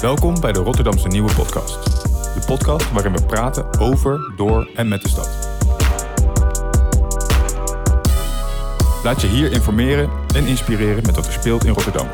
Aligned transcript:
Welkom 0.00 0.40
bij 0.40 0.52
de 0.52 0.58
Rotterdamse 0.58 1.08
Nieuwe 1.08 1.34
Podcast. 1.34 1.84
De 2.34 2.42
podcast 2.46 2.92
waarin 2.92 3.12
we 3.12 3.26
praten 3.26 3.78
over, 3.78 4.32
door 4.36 4.68
en 4.74 4.88
met 4.88 5.02
de 5.02 5.08
stad. 5.08 5.28
Laat 9.02 9.20
je 9.20 9.26
hier 9.26 9.52
informeren 9.52 10.10
en 10.34 10.46
inspireren 10.46 11.02
met 11.06 11.16
wat 11.16 11.26
er 11.26 11.32
speelt 11.32 11.64
in 11.64 11.72
Rotterdam. 11.72 12.06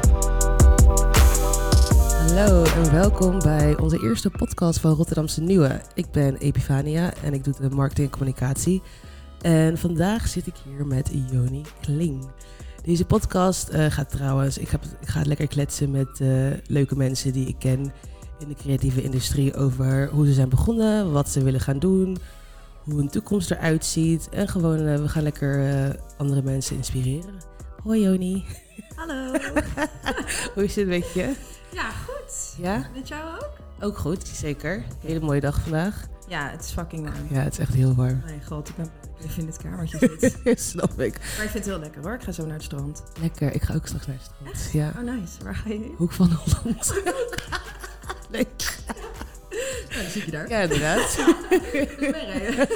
Hallo 2.30 2.64
en 2.64 2.92
welkom 2.92 3.38
bij 3.38 3.78
onze 3.78 4.02
eerste 4.02 4.30
podcast 4.30 4.80
van 4.80 4.94
Rotterdamse 4.94 5.40
Nieuwe. 5.40 5.80
Ik 5.94 6.11
ben 6.11 6.36
Epifania 6.36 7.12
en 7.22 7.34
ik 7.34 7.44
doe 7.44 7.54
de 7.61 7.71
marketing 7.71 8.07
en 8.07 8.12
communicatie. 8.12 8.82
En 9.40 9.79
vandaag 9.79 10.29
zit 10.29 10.46
ik 10.46 10.54
hier 10.64 10.86
met 10.86 11.11
Joni 11.30 11.62
Kling. 11.80 12.29
Deze 12.82 13.04
podcast 13.04 13.68
eh, 13.68 13.86
gaat 13.86 14.11
trouwens, 14.11 14.58
ik, 14.58 14.68
heb, 14.68 14.85
ik 15.00 15.08
ga 15.08 15.22
lekker 15.24 15.46
kletsen 15.46 15.90
met 15.90 16.21
eh, 16.21 16.29
leuke 16.66 16.96
mensen 16.96 17.32
die 17.32 17.46
ik 17.46 17.57
ken 17.58 17.93
in 18.38 18.49
de 18.49 18.54
creatieve 18.54 19.02
industrie 19.02 19.54
over 19.54 20.08
hoe 20.08 20.26
ze 20.26 20.32
zijn 20.32 20.49
begonnen, 20.49 21.12
wat 21.12 21.29
ze 21.29 21.43
willen 21.43 21.60
gaan 21.60 21.79
doen, 21.79 22.18
hoe 22.82 22.94
hun 22.94 23.08
toekomst 23.08 23.50
eruit 23.50 23.85
ziet. 23.85 24.29
En 24.29 24.49
gewoon, 24.49 24.86
eh, 24.86 24.96
we 24.96 25.08
gaan 25.08 25.22
lekker 25.22 25.96
andere 26.16 26.43
mensen 26.43 26.76
inspireren. 26.76 27.35
Hoi 27.82 28.00
Joni. 28.00 28.44
Hallo. 28.94 29.32
hoe 30.54 30.64
is 30.64 30.76
het 30.76 30.86
met 30.86 31.12
je? 31.12 31.35
Ja. 31.72 32.00
Ja? 32.61 32.87
Met 32.95 33.09
jou 33.09 33.34
ook? 33.34 33.50
Ook 33.81 33.98
goed, 33.98 34.27
zeker. 34.28 34.84
Hele 35.00 35.20
mooie 35.20 35.41
dag 35.41 35.61
vandaag. 35.61 36.06
Ja, 36.28 36.48
het 36.50 36.64
is 36.64 36.70
fucking 36.70 37.03
warm. 37.05 37.27
Ja, 37.31 37.41
het 37.42 37.53
is 37.53 37.59
echt 37.59 37.75
heel 37.75 37.94
warm. 37.94 38.20
Mijn 38.25 38.42
god, 38.47 38.69
ik 38.69 38.77
ben 38.77 38.91
even 39.25 39.39
in 39.41 39.47
dit 39.47 39.56
kamertje 39.56 39.98
zit. 40.44 40.61
Snap 40.61 41.00
ik. 41.00 41.19
Maar 41.19 41.44
ik 41.44 41.50
vind 41.50 41.52
het 41.52 41.64
heel 41.64 41.78
lekker 41.78 42.02
hoor. 42.02 42.14
Ik 42.14 42.22
ga 42.22 42.33
zo 42.33 42.44
naar 42.44 42.55
het 42.55 42.62
strand. 42.62 43.02
Lekker, 43.20 43.52
ik 43.55 43.62
ga 43.62 43.75
ook 43.75 43.86
straks 43.86 44.06
naar 44.06 44.17
het 44.17 44.25
strand. 44.25 44.50
Echt? 44.52 44.72
Ja. 44.72 44.92
Oh, 44.97 45.02
nice. 45.02 45.44
Waar 45.44 45.55
ga 45.55 45.69
je 45.69 45.75
heen? 45.75 45.94
Hoek 45.97 46.12
van 46.12 46.30
Holland. 46.33 46.92
nee. 48.33 48.47
Ja, 49.89 49.97
dan 50.02 50.11
zit 50.11 50.22
je 50.24 50.30
daar. 50.30 50.48
Ja, 50.48 50.61
inderdaad. 50.61 51.19
Meerijden. 52.00 52.69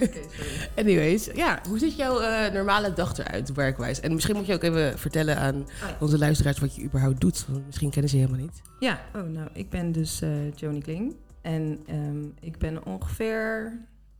Oké, 0.00 0.20
sorry. 0.36 0.59
Anyways, 0.76 1.30
ja, 1.34 1.60
hoe 1.68 1.78
ziet 1.78 1.96
jouw 1.96 2.20
eh, 2.20 2.52
normale 2.52 2.92
dag 2.92 3.18
eruit, 3.18 3.52
werkwijs? 3.52 4.00
En 4.00 4.14
misschien 4.14 4.36
moet 4.36 4.46
je 4.46 4.54
ook 4.54 4.62
even 4.62 4.98
vertellen 4.98 5.36
aan 5.36 5.56
ja. 5.56 5.96
onze 6.00 6.18
luisteraars 6.18 6.58
wat 6.58 6.74
je 6.74 6.82
überhaupt 6.82 7.20
doet. 7.20 7.46
Want 7.48 7.66
misschien 7.66 7.90
kennen 7.90 8.10
ze 8.10 8.16
je 8.16 8.22
helemaal 8.22 8.44
niet. 8.46 8.62
Ja, 8.78 9.00
oh, 9.14 9.22
nou, 9.22 9.48
ik 9.52 9.70
ben 9.70 9.92
dus 9.92 10.20
eh 10.20 10.52
Joni 10.54 10.80
Kling. 10.80 11.16
En 11.42 11.80
ehm, 11.86 12.24
ik 12.40 12.58
ben 12.58 12.84
ongeveer, 12.84 13.78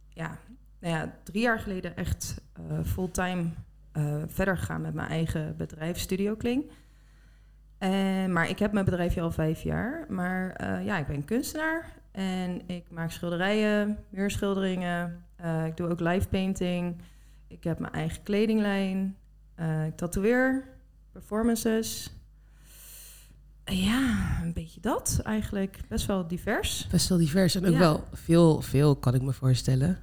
ja, 0.09 0.39
nou 0.81 0.95
ja, 0.95 1.15
drie 1.23 1.43
jaar 1.43 1.59
geleden 1.59 1.97
echt 1.97 2.41
eh, 2.53 2.63
fulltime 2.85 3.45
verder 4.27 4.57
gegaan 4.57 4.81
met 4.81 4.95
mijn 4.95 5.09
eigen 5.09 5.55
bedrijf, 5.57 5.99
Studio 5.99 6.37
Kling. 6.37 6.71
En, 7.79 8.33
maar 8.33 8.49
ik 8.49 8.59
heb 8.59 8.73
mijn 8.73 8.85
bedrijfje 8.85 9.21
al 9.21 9.31
vijf 9.31 9.63
jaar. 9.63 10.07
Maar 10.09 10.65
ja, 10.85 10.99
ik 10.99 11.07
ben 11.07 11.25
kunstenaar 11.25 11.93
en 12.13 12.69
ik 12.69 12.91
maak 12.91 13.11
schilderijen, 13.11 13.99
muurschilderingen. 14.09 15.25
Eh, 15.43 15.67
ik 15.67 15.77
doe 15.77 15.89
ook 15.89 16.01
live 16.01 16.29
painting. 16.29 16.97
Ik 17.49 17.65
heb 17.65 17.79
mijn 17.79 17.93
eigen 17.93 18.23
kledinglijn. 18.23 19.17
Eh, 19.55 19.87
ik 19.87 19.97
tatoeëer, 19.97 20.65
performances. 21.13 22.15
Ja, 23.65 24.39
een 24.43 24.53
beetje 24.53 24.81
dat 24.81 25.21
eigenlijk. 25.25 25.81
Best 25.89 26.07
wel 26.07 26.27
divers. 26.29 26.87
Best 26.91 27.09
wel 27.09 27.19
divers 27.19 27.55
en 27.55 27.67
ook 27.67 27.73
Ja. 27.73 27.79
wel 27.79 28.05
veel, 28.13 28.61
veel 28.61 28.97
kan 28.97 29.15
ik 29.15 29.23
me 29.23 29.33
voorstellen. 29.33 29.99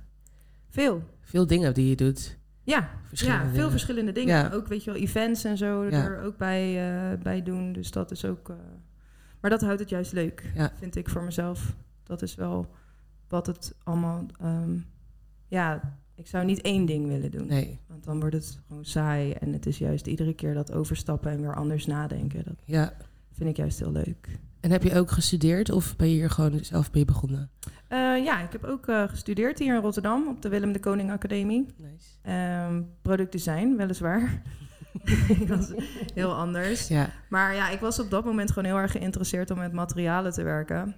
Veel. 0.69 1.03
Veel 1.21 1.47
dingen 1.47 1.73
die 1.73 1.89
je 1.89 1.95
doet. 1.95 2.37
Ja, 2.64 2.89
Verschillende 3.08 3.39
ja 3.43 3.45
veel 3.48 3.55
dingen. 3.55 3.71
verschillende 3.71 4.11
dingen. 4.11 4.36
Ja. 4.37 4.49
Ook, 4.54 4.67
weet 4.67 4.83
je 4.83 4.92
wel, 4.92 5.02
events 5.02 5.43
en 5.43 5.58
zo 5.58 5.83
Ja. 5.83 6.04
er 6.04 6.21
ook 6.21 6.37
bij, 6.37 6.89
eh, 7.11 7.19
bij 7.19 7.43
doen. 7.43 7.73
Dus 7.73 7.92
dat 7.92 8.11
is 8.11 8.25
ook... 8.25 8.49
eh, 8.49 8.55
maar 9.42 9.49
dat 9.49 9.61
houdt 9.61 9.80
het 9.80 9.89
juist 9.89 10.11
leuk, 10.11 10.52
Ja. 10.55 10.71
vind 10.77 10.95
ik 10.95 11.09
voor 11.09 11.23
mezelf. 11.23 11.75
Dat 12.04 12.21
is 12.21 12.36
wel 12.36 12.73
wat 13.27 13.48
het 13.48 13.75
allemaal... 13.83 14.25
ehm, 14.42 14.77
ja, 15.47 15.97
ik 16.15 16.27
zou 16.27 16.45
niet 16.45 16.61
één 16.61 16.85
ding 16.85 17.08
willen 17.08 17.31
doen. 17.31 17.47
Nee, 17.47 17.80
Want 17.87 18.03
dan 18.03 18.19
wordt 18.19 18.35
het 18.35 18.59
gewoon 18.67 18.85
saai. 18.85 19.31
En 19.31 19.53
het 19.53 19.65
is 19.65 19.77
juist 19.77 20.08
iedere 20.08 20.33
keer 20.33 20.53
dat 20.53 20.71
overstappen 20.71 21.31
en 21.31 21.41
weer 21.41 21.55
anders 21.55 21.85
nadenken. 21.85 22.43
Dat 22.45 22.63
ja. 22.65 22.93
vind 23.31 23.49
ik 23.49 23.57
juist 23.57 23.80
heel 23.80 23.91
leuk. 23.91 24.39
En 24.59 24.71
heb 24.71 24.83
je 24.83 24.95
ook 24.95 25.11
gestudeerd 25.11 25.71
of 25.71 25.95
ben 25.95 26.09
je 26.09 26.13
hier 26.13 26.30
gewoon 26.30 26.59
zelf 26.63 26.93
mee 26.93 27.05
begonnen? 27.05 27.49
Eh, 27.87 27.97
ja, 28.23 28.41
ik 28.41 28.52
heb 28.52 28.63
ook 28.63 28.87
eh, 28.87 29.03
gestudeerd 29.07 29.59
hier 29.59 29.75
in 29.75 29.81
Rotterdam 29.81 30.27
op 30.27 30.41
de 30.41 30.49
Willem 30.49 30.71
de 30.71 30.80
Koning 30.80 31.11
Academie. 31.11 31.65
Nice. 31.77 32.07
Ehm 32.21 32.81
productdesign, 33.02 33.75
weliswaar. 33.75 34.41
is 35.59 35.73
heel 36.13 36.33
anders. 36.33 36.87
Ja, 36.87 37.09
Maar 37.30 37.55
ja, 37.55 37.69
ik 37.69 37.80
was 37.80 37.99
op 37.99 38.09
dat 38.09 38.25
moment 38.25 38.52
gewoon 38.52 38.69
heel 38.69 38.81
erg 38.81 38.91
geïnteresseerd 38.91 39.52
om 39.52 39.57
met 39.57 39.73
materialen 39.73 40.31
te 40.31 40.43
werken. 40.43 40.95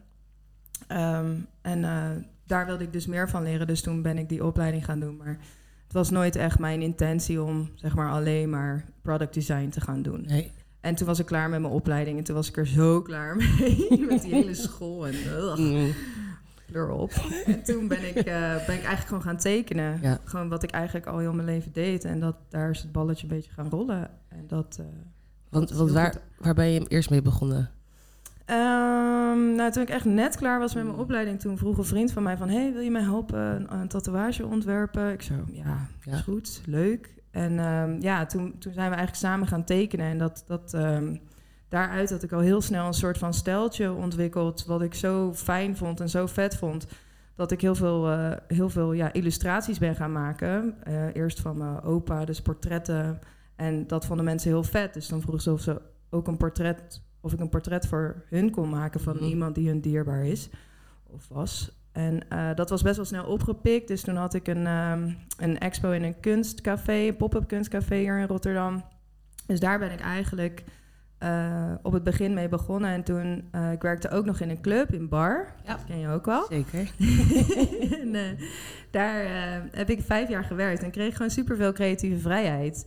Ehm, 0.88 1.36
en 1.62 1.84
eh, 1.84 2.10
daar 2.50 2.66
wilde 2.66 2.84
ik 2.84 2.94
dus 2.94 3.06
meer 3.08 3.30
van 3.30 3.44
leren. 3.44 3.68
Dus 3.68 3.82
toen 3.82 4.02
ben 4.02 4.18
ik 4.18 4.30
die 4.30 4.46
opleiding 4.46 4.86
gaan 4.86 5.00
doen. 5.00 5.18
Maar 5.18 5.38
het 5.84 5.94
was 5.94 6.10
nooit 6.10 6.36
echt 6.36 6.60
mijn 6.60 6.82
intentie 6.82 7.42
om 7.42 7.70
zeg 7.76 7.96
maar 7.96 8.10
alleen 8.12 8.50
maar 8.50 8.86
product 9.02 9.34
design 9.34 9.70
te 9.70 9.82
gaan 9.82 10.02
doen. 10.02 10.24
nee. 10.28 10.52
En 10.82 10.96
toen 10.96 11.08
was 11.08 11.20
ik 11.20 11.26
klaar 11.26 11.50
met 11.50 11.62
mijn 11.62 11.74
opleiding. 11.74 12.18
En 12.18 12.24
toen 12.24 12.36
was 12.36 12.50
ik 12.50 12.58
er 12.58 12.68
zo 12.68 13.02
klaar 13.02 13.36
mee. 13.36 13.88
met 14.10 14.22
die 14.22 14.34
hele 14.34 14.54
school 14.54 15.08
en 15.08 15.14
ugh, 15.14 15.58
Mm. 15.58 15.94
kleur 16.72 16.90
op. 16.92 17.12
En 17.46 17.64
toen 17.64 17.88
ben 17.88 18.08
ik, 18.08 18.16
eh, 18.16 18.56
ben 18.56 18.60
ik 18.62 18.68
eigenlijk 18.84 19.08
gewoon 19.08 19.22
gaan 19.22 19.38
tekenen. 19.38 20.00
Ja. 20.02 20.20
Gewoon 20.24 20.50
wat 20.50 20.64
ik 20.64 20.72
eigenlijk 20.72 21.06
al 21.06 21.18
heel 21.18 21.34
mijn 21.34 21.48
leven 21.48 21.72
deed. 21.72 22.04
En 22.06 22.20
dat, 22.20 22.36
daar 22.50 22.70
is 22.70 22.82
het 22.82 22.92
balletje 22.92 23.28
een 23.28 23.36
beetje 23.36 23.52
gaan 23.52 23.70
rollen. 23.70 24.10
En 24.28 24.44
dat... 24.48 24.78
eh, 24.80 24.86
Want, 25.50 25.72
want 25.72 25.92
waar, 25.92 26.16
waar 26.38 26.54
ben 26.54 26.68
je 26.70 26.88
eerst 26.88 27.10
mee 27.10 27.22
begonnen? 27.22 27.70
Ehm, 28.50 29.56
nou, 29.56 29.72
toen 29.72 29.84
ik 29.84 29.90
echt 29.90 30.06
net 30.06 30.36
klaar 30.36 30.60
was 30.60 30.74
met 30.74 30.84
mijn 30.84 30.98
opleiding, 30.98 31.40
toen 31.40 31.58
vroeg 31.58 31.78
een 31.78 31.84
vriend 31.86 32.12
van 32.12 32.24
mij 32.24 32.38
van... 32.38 32.50
hey, 32.50 32.74
wil 32.74 32.82
je 32.82 32.92
mij 32.92 33.02
helpen 33.02 33.40
een, 33.40 33.74
een 33.74 33.88
tatoeage 33.88 34.46
ontwerpen? 34.46 35.12
Ik 35.12 35.22
zo, 35.22 35.34
ja, 35.52 35.88
Ja. 36.04 36.14
is 36.14 36.22
goed, 36.22 36.62
leuk. 36.66 37.14
En 37.32 37.60
ehm, 37.60 38.02
ja, 38.02 38.26
toen, 38.26 38.56
toen 38.60 38.74
zijn 38.74 38.90
we 38.90 38.96
eigenlijk 38.96 39.16
samen 39.16 39.48
gaan 39.48 39.64
tekenen. 39.64 40.06
En 40.06 40.18
dat, 40.18 40.44
dat, 40.48 40.74
ehm, 40.74 41.16
daaruit 41.68 42.10
had 42.10 42.24
ik 42.24 42.32
al 42.32 42.40
heel 42.40 42.62
snel 42.62 42.88
een 42.88 42.94
soort 42.94 43.18
van 43.18 43.34
steltje 43.34 43.92
ontwikkeld... 43.92 44.66
wat 44.66 44.82
ik 44.82 44.94
zo 44.94 45.34
fijn 45.34 45.78
vond 45.78 46.00
en 46.00 46.10
zo 46.10 46.26
vet 46.26 46.56
vond... 46.56 46.88
dat 47.36 47.52
ik 47.52 47.62
heel 47.62 47.76
veel, 47.76 48.10
eh, 48.12 48.32
heel 48.48 48.70
veel 48.70 48.94
ja, 48.94 49.14
illustraties 49.14 49.78
ben 49.78 49.96
gaan 49.96 50.12
maken. 50.12 50.76
Eh, 50.84 51.16
eerst 51.16 51.40
van 51.40 51.58
mijn 51.58 51.82
opa, 51.82 52.26
dus 52.26 52.42
portretten. 52.42 53.20
En 53.56 53.88
dat 53.88 54.06
vonden 54.06 54.26
mensen 54.26 54.50
heel 54.50 54.64
vet. 54.64 54.94
Dus 54.94 55.08
dan 55.08 55.22
vroegen 55.22 55.44
ze 55.44 55.52
of 55.52 55.62
ze 55.62 55.82
ook 56.10 56.28
een 56.28 56.38
portret 56.38 57.08
of 57.22 57.34
ik 57.34 57.40
een 57.40 57.50
portret 57.50 57.88
voor 57.88 58.24
hun 58.30 58.52
kon 58.52 58.70
maken 58.70 59.00
van 59.00 59.16
Mhm. 59.16 59.24
iemand 59.26 59.56
die 59.56 59.68
hun 59.68 59.82
dierbaar 59.82 60.26
is 60.26 60.50
of 61.08 61.28
was. 61.28 61.78
En 61.92 62.30
eh, 62.30 62.56
dat 62.56 62.70
was 62.70 62.82
best 62.82 62.96
wel 62.96 63.06
snel 63.06 63.26
opgepikt. 63.26 63.88
Dus 63.88 64.02
toen 64.02 64.16
had 64.16 64.34
ik 64.34 64.48
een, 64.48 64.68
ehm, 64.68 65.10
een 65.38 65.60
expo 65.60 65.92
in 65.92 66.04
een 66.04 66.20
kunstcafé, 66.20 66.94
een 66.94 67.16
pop-up 67.18 67.48
kunstcafé 67.48 67.96
hier 67.96 68.20
in 68.20 68.28
Rotterdam. 68.28 68.84
Dus 69.46 69.60
daar 69.60 69.80
ben 69.80 69.92
ik 69.92 70.00
eigenlijk 70.00 70.64
eh, 71.18 71.72
op 71.82 71.92
het 71.94 72.04
begin 72.04 72.34
mee 72.34 72.50
begonnen. 72.50 72.90
En 72.90 73.04
toen, 73.04 73.48
eh, 73.52 73.72
ik 73.72 73.82
werkte 73.82 74.10
ook 74.10 74.26
nog 74.26 74.40
in 74.40 74.50
een 74.50 74.62
club, 74.62 74.94
in 74.94 75.10
bar. 75.10 75.54
Ja. 75.66 75.72
Dat 75.76 75.86
ken 75.86 76.00
je 76.00 76.08
ook 76.08 76.26
wel. 76.26 76.46
Zeker. 76.50 76.92
en, 78.02 78.38
daar 78.92 79.24
heb 79.72 79.90
ik 79.90 80.02
vijf 80.02 80.30
jaar 80.30 80.44
gewerkt 80.44 80.84
en 80.84 80.92
kreeg 80.92 81.14
gewoon 81.16 81.32
superveel 81.32 81.72
creatieve 81.74 82.20
vrijheid. 82.20 82.86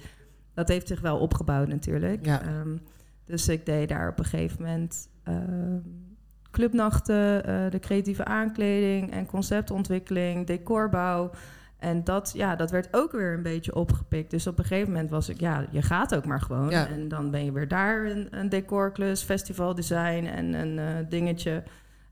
Dat 0.55 0.69
heeft 0.69 0.89
zich 0.89 1.01
wel 1.01 1.19
opgebouwd 1.19 1.69
natuurlijk. 1.69 2.27
Ja. 2.27 2.43
Ehm, 2.43 2.77
dus 3.25 3.49
ik 3.49 3.67
deed 3.67 3.89
daar 3.89 4.09
op 4.09 4.19
een 4.19 4.25
gegeven 4.25 4.63
moment 4.63 5.09
ehm, 5.23 5.79
clubnachten, 6.51 7.45
eh, 7.45 7.71
de 7.71 7.79
creatieve 7.79 8.25
aankleding 8.25 9.11
en 9.11 9.27
conceptontwikkeling, 9.27 10.47
decorbouw. 10.47 11.31
En 11.79 12.05
dat, 12.05 12.33
ja, 12.37 12.57
dat 12.57 12.71
werd 12.71 12.89
ook 12.91 13.13
weer 13.13 13.33
een 13.33 13.43
beetje 13.43 13.75
opgepikt. 13.75 14.31
Dus 14.31 14.47
op 14.47 14.59
een 14.59 14.65
gegeven 14.65 14.93
moment 14.93 15.11
was 15.11 15.29
ik, 15.29 15.41
ja, 15.41 15.67
je 15.71 15.83
gaat 15.83 16.15
ook 16.15 16.27
maar 16.27 16.41
gewoon. 16.41 16.71
Ja. 16.71 16.89
En 16.89 17.09
dan 17.09 17.31
ben 17.31 17.45
je 17.45 17.53
weer 17.53 17.69
daar 17.69 18.05
een, 18.05 18.29
een 18.31 18.49
decorklus, 18.49 19.23
festivaldesign 19.23 20.27
en 20.27 20.55
een 20.55 20.79
eh, 20.79 21.09
dingetje. 21.09 21.63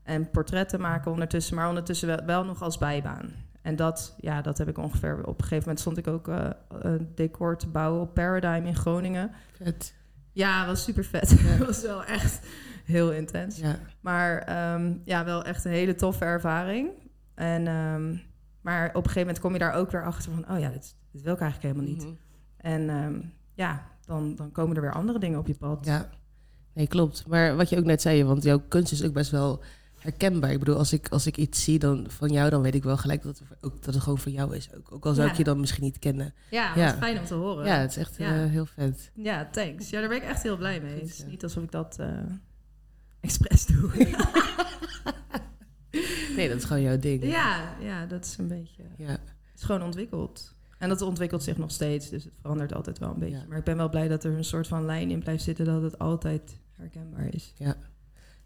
En 0.03 0.29
portretten 0.29 0.81
maken 0.81 1.11
ondertussen, 1.11 1.55
maar 1.55 1.67
ondertussen 1.67 2.07
wel, 2.07 2.25
wel 2.25 2.45
nog 2.45 2.61
als 2.61 2.77
bijbaan. 2.77 3.31
En 3.61 3.75
dat, 3.75 4.15
ja, 4.19 4.41
dat 4.41 4.57
heb 4.57 4.67
ik 4.67 4.77
ongeveer... 4.77 5.17
Op 5.19 5.37
een 5.37 5.43
gegeven 5.43 5.59
moment 5.59 5.79
stond 5.79 5.97
ik 5.97 6.07
ook 6.07 6.27
eh, 6.27 6.49
een 6.69 7.11
decor 7.15 7.57
te 7.57 7.67
bouwen 7.67 8.01
op 8.01 8.13
Paradigm 8.13 8.65
in 8.65 8.75
Groningen. 8.75 9.31
Vet. 9.51 9.93
Ja, 10.31 10.65
was 10.65 10.83
super 10.83 11.03
vet. 11.03 11.29
Ja. 11.29 11.35
Het 11.47 11.65
was 11.65 11.81
wel 11.81 12.03
echt 12.03 12.39
heel 12.85 13.11
intens. 13.11 13.57
Ja. 13.57 13.79
Maar 14.01 14.37
ehm, 14.37 14.93
ja, 15.03 15.25
wel 15.25 15.43
echt 15.43 15.65
een 15.65 15.71
hele 15.71 15.95
toffe 15.95 16.25
ervaring. 16.25 16.89
En, 17.35 17.67
ehm, 17.67 18.17
maar 18.61 18.87
op 18.87 18.95
een 18.95 19.01
gegeven 19.01 19.21
moment 19.21 19.39
kom 19.39 19.53
je 19.53 19.59
daar 19.59 19.73
ook 19.73 19.91
weer 19.91 20.05
achter 20.05 20.31
van... 20.31 20.51
oh 20.51 20.59
ja, 20.59 20.69
dit, 20.69 20.95
dit 21.11 21.21
wil 21.21 21.33
ik 21.33 21.39
eigenlijk 21.39 21.73
helemaal 21.73 21.95
niet. 21.95 22.05
Mhm. 22.05 22.15
En 22.57 22.89
ehm, 22.89 23.21
ja, 23.53 23.87
dan, 24.05 24.35
dan 24.35 24.51
komen 24.51 24.75
er 24.75 24.81
weer 24.81 24.93
andere 24.93 25.19
dingen 25.19 25.39
op 25.39 25.47
je 25.47 25.55
pad. 25.55 25.85
Ja, 25.85 26.09
nee, 26.73 26.87
klopt. 26.87 27.27
Maar 27.27 27.55
wat 27.55 27.69
je 27.69 27.77
ook 27.77 27.85
net 27.85 28.01
zei, 28.01 28.23
want 28.23 28.43
jouw 28.43 28.59
kunst 28.67 28.91
is 28.91 29.03
ook 29.03 29.13
best 29.13 29.31
wel 29.31 29.63
herkenbaar. 30.01 30.51
Ik 30.51 30.59
bedoel, 30.59 30.77
als 30.77 30.93
ik, 30.93 31.07
als 31.09 31.25
ik 31.25 31.37
iets 31.37 31.63
zie 31.63 31.79
dan, 31.79 32.05
van 32.09 32.29
jou, 32.29 32.49
dan 32.49 32.61
weet 32.61 32.75
ik 32.75 32.83
wel 32.83 32.97
gelijk 32.97 33.21
dat 33.23 33.39
het, 33.39 33.47
ook, 33.61 33.83
dat 33.83 33.93
het 33.93 34.03
gewoon 34.03 34.17
van 34.19 34.31
jou 34.31 34.55
is. 34.55 34.69
Ook, 34.77 34.91
ook 34.91 35.05
al 35.05 35.13
zou 35.13 35.25
Ja. 35.25 35.31
ik 35.31 35.37
je 35.37 35.43
dan 35.43 35.59
misschien 35.59 35.83
niet 35.83 35.99
kennen. 35.99 36.33
Ja, 36.51 36.75
Ja. 36.75 36.93
fijn 36.93 37.19
om 37.19 37.25
te 37.25 37.33
horen. 37.33 37.65
Ja, 37.65 37.77
het 37.79 37.89
is 37.91 37.97
echt 37.97 38.17
Ja. 38.17 38.43
eh, 38.43 38.49
heel 38.49 38.65
vet. 38.65 39.11
Ja, 39.13 39.49
thanks. 39.51 39.89
Ja, 39.89 39.99
daar 39.99 40.09
ben 40.09 40.17
ik 40.17 40.23
echt 40.23 40.43
heel 40.43 40.57
blij 40.57 40.81
mee. 40.81 40.99
Het 40.99 41.09
is 41.09 41.17
ja. 41.17 41.25
niet 41.25 41.43
alsof 41.43 41.63
ik 41.63 41.71
dat 41.71 41.99
eh 41.99 42.07
expres 43.21 43.65
doe. 43.65 43.91
Nee, 46.35 46.47
dat 46.49 46.57
is 46.57 46.63
gewoon 46.63 46.81
jouw 46.81 46.97
ding. 46.99 47.23
ja, 47.25 47.75
ja, 47.79 48.05
dat 48.05 48.25
is 48.25 48.37
een 48.37 48.47
beetje... 48.47 48.83
Ja. 48.97 49.07
Het 49.09 49.19
is 49.55 49.63
gewoon 49.63 49.81
ontwikkeld. 49.81 50.55
En 50.77 50.89
dat 50.89 51.01
ontwikkelt 51.01 51.43
zich 51.43 51.57
nog 51.57 51.71
steeds, 51.71 52.09
dus 52.09 52.23
het 52.23 52.33
verandert 52.41 52.73
altijd 52.73 52.99
wel 52.99 53.09
een 53.13 53.19
beetje. 53.19 53.37
Ja. 53.37 53.45
Maar 53.47 53.57
ik 53.57 53.63
ben 53.63 53.77
wel 53.77 53.89
blij 53.89 54.07
dat 54.07 54.23
er 54.23 54.31
een 54.37 54.43
soort 54.43 54.67
van 54.67 54.85
lijn 54.85 55.11
in 55.11 55.19
blijft 55.19 55.43
zitten 55.43 55.65
dat 55.65 55.81
het 55.81 55.99
altijd 55.99 56.57
herkenbaar 56.71 57.33
is. 57.33 57.53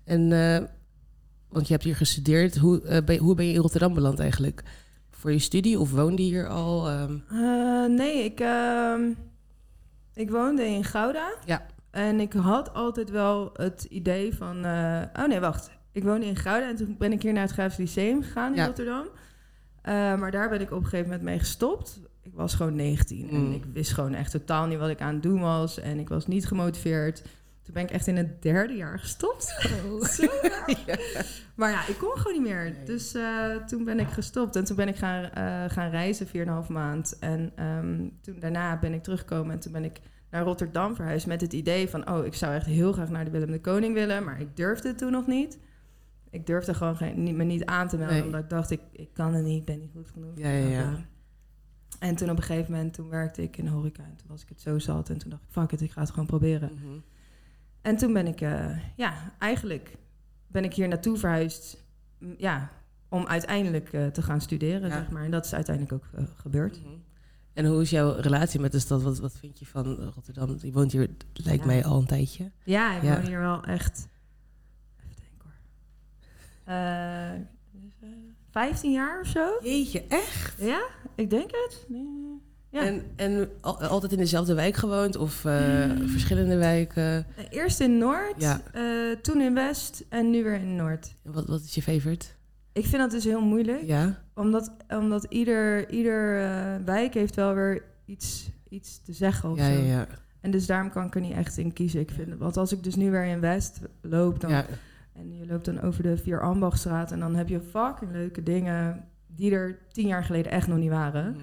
En, 0.03 0.31
eh, 0.31 0.67
want 1.55 1.67
je 1.67 1.73
hebt 1.73 1.85
hier 1.85 1.95
gestudeerd. 1.95 2.57
Hoe, 2.57 2.81
eh, 2.81 3.03
ben, 3.03 3.17
hoe 3.17 3.35
ben 3.35 3.45
je 3.45 3.53
in 3.53 3.59
Rotterdam 3.59 3.93
beland 3.93 4.19
eigenlijk? 4.19 4.63
Voor 5.09 5.31
je 5.31 5.39
studie 5.39 5.79
of 5.79 5.91
woonde 5.91 6.21
je 6.21 6.27
hier 6.29 6.47
al? 6.47 6.89
ehm? 6.89 7.17
Eh, 7.29 7.85
nee, 7.89 8.23
ik, 8.23 8.39
ehm, 8.39 9.01
ik 10.13 10.29
woonde 10.31 10.65
in 10.65 10.83
Gouda. 10.83 11.33
Ja. 11.45 11.65
En 11.91 12.19
ik 12.19 12.33
had 12.33 12.73
altijd 12.73 13.09
wel 13.09 13.49
het 13.53 13.83
idee 13.89 14.35
van... 14.35 14.65
eh, 14.65 15.01
oh 15.13 15.27
nee, 15.27 15.39
wacht. 15.39 15.69
Ik 15.91 16.03
woonde 16.03 16.25
in 16.25 16.35
Gouda 16.35 16.67
en 16.69 16.75
toen 16.75 16.95
ben 16.99 17.11
ik 17.11 17.21
hier 17.21 17.33
naar 17.33 17.41
het 17.43 17.51
Grafisch 17.51 17.77
Lyceum 17.77 18.21
gegaan 18.23 18.51
in 18.51 18.57
Ja. 18.57 18.65
Rotterdam. 18.65 19.05
Maar 20.19 20.31
daar 20.31 20.49
ben 20.49 20.61
ik 20.61 20.71
op 20.71 20.77
een 20.77 20.83
gegeven 20.83 21.05
moment 21.05 21.23
mee 21.23 21.39
gestopt. 21.39 21.99
Ik 22.23 22.31
was 22.33 22.53
gewoon 22.53 22.75
19 22.75 23.29
en 23.29 23.45
Mm. 23.45 23.51
ik 23.53 23.63
wist 23.73 23.91
gewoon 23.93 24.13
echt 24.13 24.31
totaal 24.31 24.65
niet 24.65 24.77
wat 24.79 24.89
ik 24.89 25.01
aan 25.01 25.13
het 25.13 25.23
doen 25.23 25.39
was. 25.41 25.79
En 25.79 25.99
ik 25.99 26.09
was 26.09 26.27
niet 26.27 26.47
gemotiveerd. 26.47 27.23
Toen 27.65 27.73
ben 27.73 27.83
ik 27.83 27.91
echt 27.91 28.07
in 28.07 28.17
het 28.17 28.41
derde 28.41 28.73
jaar 28.73 28.99
gestopt. 28.99 29.43
Zo 30.17 30.27
raar. 30.41 30.99
Maar 31.55 31.69
ja, 31.69 31.87
ik 31.87 31.97
kon 31.97 32.17
gewoon 32.17 32.33
niet 32.33 32.51
meer. 32.51 32.63
Nee. 32.63 32.83
Dus 32.83 33.13
eh, 33.13 33.55
toen 33.55 33.83
ben 33.83 33.99
ik 33.99 34.07
gestopt. 34.07 34.55
En 34.55 34.63
toen 34.63 34.75
ben 34.75 34.87
ik 34.87 34.95
gaan, 34.95 35.23
eh, 35.23 35.63
gaan 35.67 35.89
reizen, 35.89 36.27
4,5 36.27 36.67
maand. 36.69 37.19
En 37.19 37.51
ehm, 37.55 38.09
toen 38.21 38.39
daarna 38.39 38.79
ben 38.79 38.93
ik 38.93 39.03
teruggekomen. 39.03 39.53
En 39.53 39.59
toen 39.59 39.71
ben 39.71 39.83
ik 39.83 39.99
naar 40.29 40.43
Rotterdam 40.43 40.95
verhuisd 40.95 41.27
met 41.27 41.41
het 41.41 41.53
idee 41.53 41.89
van... 41.89 42.09
oh, 42.09 42.25
ik 42.25 42.33
zou 42.33 42.53
echt 42.53 42.65
heel 42.65 42.93
graag 42.93 43.09
naar 43.09 43.25
de 43.25 43.31
Willem 43.31 43.51
de 43.51 43.61
Koning 43.61 43.93
willen. 43.93 44.23
Maar 44.23 44.41
ik 44.41 44.55
durfde 44.55 44.87
het 44.87 44.97
toen 44.97 45.11
nog 45.11 45.27
niet. 45.27 45.57
Ik 46.29 46.45
durfde 46.45 46.73
gewoon 46.73 46.95
geen, 46.95 47.23
niet, 47.23 47.35
me 47.35 47.43
niet 47.43 47.65
aan 47.65 47.87
te 47.87 47.97
melden. 47.97 48.15
Nee. 48.15 48.25
Omdat 48.25 48.43
ik 48.43 48.49
dacht, 48.49 48.71
ik, 48.71 48.81
ik 48.91 49.09
kan 49.13 49.33
het 49.33 49.43
niet, 49.43 49.59
ik 49.59 49.65
ben 49.65 49.79
niet 49.79 49.91
goed 49.95 50.09
genoeg. 50.09 50.31
Ja, 50.35 50.49
ja, 50.49 50.67
ja. 50.67 51.05
En 51.99 52.15
toen 52.15 52.29
op 52.29 52.37
een 52.37 52.43
gegeven 52.43 52.71
moment, 52.71 52.93
toen 52.93 53.09
werkte 53.09 53.41
ik 53.41 53.57
in 53.57 53.65
de 53.65 53.71
horeca. 53.71 54.03
En 54.03 54.15
toen 54.15 54.27
was 54.27 54.41
ik 54.41 54.49
het 54.49 54.61
zo 54.61 54.79
zat. 54.79 55.09
En 55.09 55.17
toen 55.17 55.29
dacht 55.29 55.43
ik, 55.43 55.49
fuck 55.51 55.71
it, 55.71 55.81
ik 55.81 55.91
ga 55.91 56.01
het 56.01 56.09
gewoon 56.09 56.25
proberen. 56.25 56.71
Mhm. 56.73 56.97
En 57.85 57.95
toen 57.97 58.13
ben 58.13 58.27
ik, 58.27 58.41
eh, 58.41 58.77
ja, 58.95 59.13
eigenlijk 59.39 59.97
ben 60.47 60.63
ik 60.63 60.73
hier 60.73 60.87
naartoe 60.87 61.17
verhuisd. 61.17 61.83
Ja, 62.37 62.71
om 63.09 63.27
uiteindelijk 63.27 63.93
eh, 63.93 64.07
te 64.07 64.21
gaan 64.21 64.41
studeren, 64.41 64.89
Ja. 64.89 64.95
zeg 64.95 65.09
maar. 65.09 65.23
En 65.23 65.31
dat 65.31 65.45
is 65.45 65.53
uiteindelijk 65.53 65.93
ook 65.95 66.09
eh, 66.19 66.23
gebeurd. 66.35 66.81
Mhm. 66.81 66.93
En 67.53 67.65
hoe 67.65 67.81
is 67.81 67.89
jouw 67.89 68.11
relatie 68.19 68.59
met 68.59 68.71
de 68.71 68.79
stad? 68.79 69.03
Wat, 69.03 69.19
wat 69.19 69.37
vind 69.37 69.59
je 69.59 69.65
van 69.65 69.95
Rotterdam? 69.95 70.57
Je 70.61 70.71
woont 70.71 70.91
hier, 70.91 71.09
lijkt 71.33 71.59
Ja. 71.61 71.65
mij, 71.65 71.83
al 71.85 71.99
een 71.99 72.05
tijdje. 72.05 72.51
Ja, 72.63 72.95
ik 72.95 73.03
Ja. 73.03 73.15
woon 73.15 73.25
hier 73.25 73.39
wel 73.39 73.63
echt... 73.63 74.07
Even 74.97 75.15
denken 75.15 75.49
hoor. 76.63 76.73
Eh, 76.75 77.41
dus, 77.71 77.93
eh, 78.01 78.09
15 78.49 78.91
jaar 78.91 79.19
of 79.21 79.27
zo? 79.27 79.57
Jeetje, 79.63 80.03
echt? 80.07 80.55
Ja, 80.59 80.85
ik 81.15 81.29
denk 81.29 81.51
het. 81.51 81.85
Nee. 81.87 82.34
Ja. 82.75 82.85
En, 82.85 83.01
en 83.15 83.49
al- 83.61 83.81
altijd 83.83 84.11
in 84.11 84.17
dezelfde 84.17 84.53
wijk 84.53 84.75
gewoond? 84.75 85.15
Of 85.15 85.45
eh, 85.45 85.89
verschillende 86.05 86.57
wijken? 86.57 87.03
Eh, 87.03 87.43
Eerst 87.49 87.79
in 87.79 87.97
Noord, 87.97 88.33
Ja. 88.37 88.61
eh, 88.73 88.81
toen 89.21 89.41
in 89.41 89.53
West 89.53 90.03
en 90.09 90.29
nu 90.29 90.43
weer 90.43 90.53
in 90.59 90.75
Noord. 90.75 91.15
Wat, 91.21 91.47
wat 91.47 91.61
is 91.63 91.75
je 91.75 91.81
favorite? 91.81 92.25
Ik 92.73 92.85
vind 92.85 93.01
dat 93.01 93.11
dus 93.11 93.23
heel 93.23 93.41
moeilijk. 93.41 93.81
Ja? 93.83 94.21
Omdat, 94.33 94.71
omdat 94.87 95.25
ieder, 95.29 95.89
ieder 95.89 96.39
wijk 96.85 97.13
heeft 97.13 97.35
wel 97.35 97.53
weer 97.53 97.83
iets, 98.05 98.49
iets 98.69 99.01
te 99.03 99.13
zeggen 99.13 99.51
of 99.51 99.57
Ja, 99.57 99.73
zo. 99.73 99.79
ja, 99.79 99.85
ja. 99.85 100.07
En 100.41 100.51
dus 100.51 100.65
daarom 100.65 100.89
kan 100.91 101.05
ik 101.05 101.15
er 101.15 101.21
niet 101.21 101.33
echt 101.35 101.57
in 101.57 101.73
kiezen. 101.73 101.99
Ik 101.99 102.11
vind, 102.11 102.37
want 102.37 102.57
als 102.57 102.71
ik 102.71 102.83
dus 102.83 102.95
nu 102.95 103.11
weer 103.11 103.25
in 103.25 103.39
West 103.39 103.79
loop, 104.01 104.39
dan, 104.39 104.51
en 105.13 105.37
je 105.37 105.45
loopt 105.47 105.65
dan 105.65 105.81
over 105.81 106.03
de 106.03 106.17
Vier 106.17 106.41
Ambachtstraat... 106.41 107.11
en 107.11 107.19
dan 107.19 107.35
heb 107.35 107.47
je 107.47 107.59
fucking 107.59 108.11
leuke 108.11 108.43
dingen 108.43 109.03
die 109.27 109.51
er 109.51 109.77
tien 109.91 110.07
jaar 110.07 110.23
geleden 110.23 110.51
echt 110.51 110.67
nog 110.67 110.77
niet 110.77 110.89
waren. 110.89 111.31
Mhm. 111.31 111.39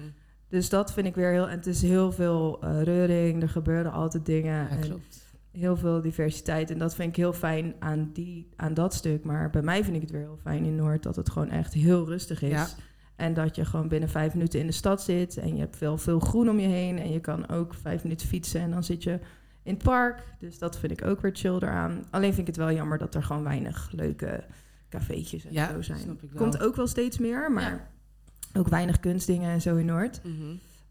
Dus 0.53 0.69
dat 0.69 0.93
vind 0.93 1.07
ik 1.07 1.15
weer 1.15 1.31
heel... 1.31 1.49
En 1.49 1.57
het 1.57 1.67
is 1.67 1.81
heel 1.81 2.11
veel 2.11 2.59
eh, 2.61 2.81
reuring, 2.81 3.41
er 3.41 3.49
gebeuren 3.49 3.91
altijd 3.91 4.25
dingen. 4.25 4.53
Ja, 4.53 4.69
en 4.69 4.79
klopt. 4.79 5.35
heel 5.51 5.77
veel 5.77 6.01
diversiteit. 6.01 6.71
En 6.71 6.77
dat 6.77 6.95
vind 6.95 7.09
ik 7.09 7.15
heel 7.15 7.33
fijn 7.33 7.75
aan, 7.79 8.09
die, 8.13 8.49
aan 8.55 8.73
dat 8.73 8.93
stuk. 8.93 9.23
Maar 9.23 9.49
bij 9.49 9.61
mij 9.61 9.83
vind 9.83 9.95
ik 9.95 10.01
het 10.01 10.11
weer 10.11 10.21
heel 10.21 10.39
fijn 10.41 10.65
in 10.65 10.75
Noord 10.75 11.03
dat 11.03 11.15
het 11.15 11.29
gewoon 11.29 11.49
echt 11.49 11.73
heel 11.73 12.05
rustig 12.05 12.41
is. 12.41 12.49
Ja. 12.49 12.67
En 13.15 13.33
dat 13.33 13.55
je 13.55 13.65
gewoon 13.65 13.87
binnen 13.87 14.09
vijf 14.09 14.33
minuten 14.33 14.59
in 14.59 14.65
de 14.65 14.71
stad 14.71 15.01
zit. 15.01 15.37
En 15.37 15.53
je 15.53 15.59
hebt 15.59 15.77
veel, 15.77 15.97
veel 15.97 16.19
groen 16.19 16.49
om 16.49 16.59
je 16.59 16.67
heen. 16.67 16.99
En 16.99 17.11
je 17.11 17.19
kan 17.19 17.49
ook 17.49 17.73
vijf 17.73 18.03
minuten 18.03 18.27
fietsen. 18.27 18.61
En 18.61 18.71
dan 18.71 18.83
zit 18.83 19.03
je 19.03 19.19
in 19.63 19.73
het 19.73 19.83
park. 19.83 20.23
Dus 20.39 20.57
dat 20.57 20.79
vind 20.79 20.91
ik 20.91 21.05
ook 21.05 21.21
weer 21.21 21.35
chill 21.35 21.55
eraan. 21.55 22.05
Alleen 22.09 22.33
vind 22.33 22.47
ik 22.47 22.55
het 22.55 22.65
wel 22.65 22.71
jammer 22.71 22.97
dat 22.97 23.15
er 23.15 23.23
gewoon 23.23 23.43
weinig 23.43 23.89
leuke 23.91 24.43
cafeetjes 24.89 25.45
en 25.45 25.53
Ja, 25.53 25.71
zo 25.71 25.81
zijn. 25.81 26.19
Komt 26.35 26.61
ook 26.61 26.75
wel 26.75 26.87
steeds 26.87 27.17
meer. 27.17 27.51
Maar 27.51 27.91
ook 28.53 28.67
weinig 28.67 28.99
kunstdingen 28.99 29.51
en 29.51 29.61
zo 29.61 29.75
in 29.75 29.85
Noord. 29.85 30.19
Mhm. 30.23 30.33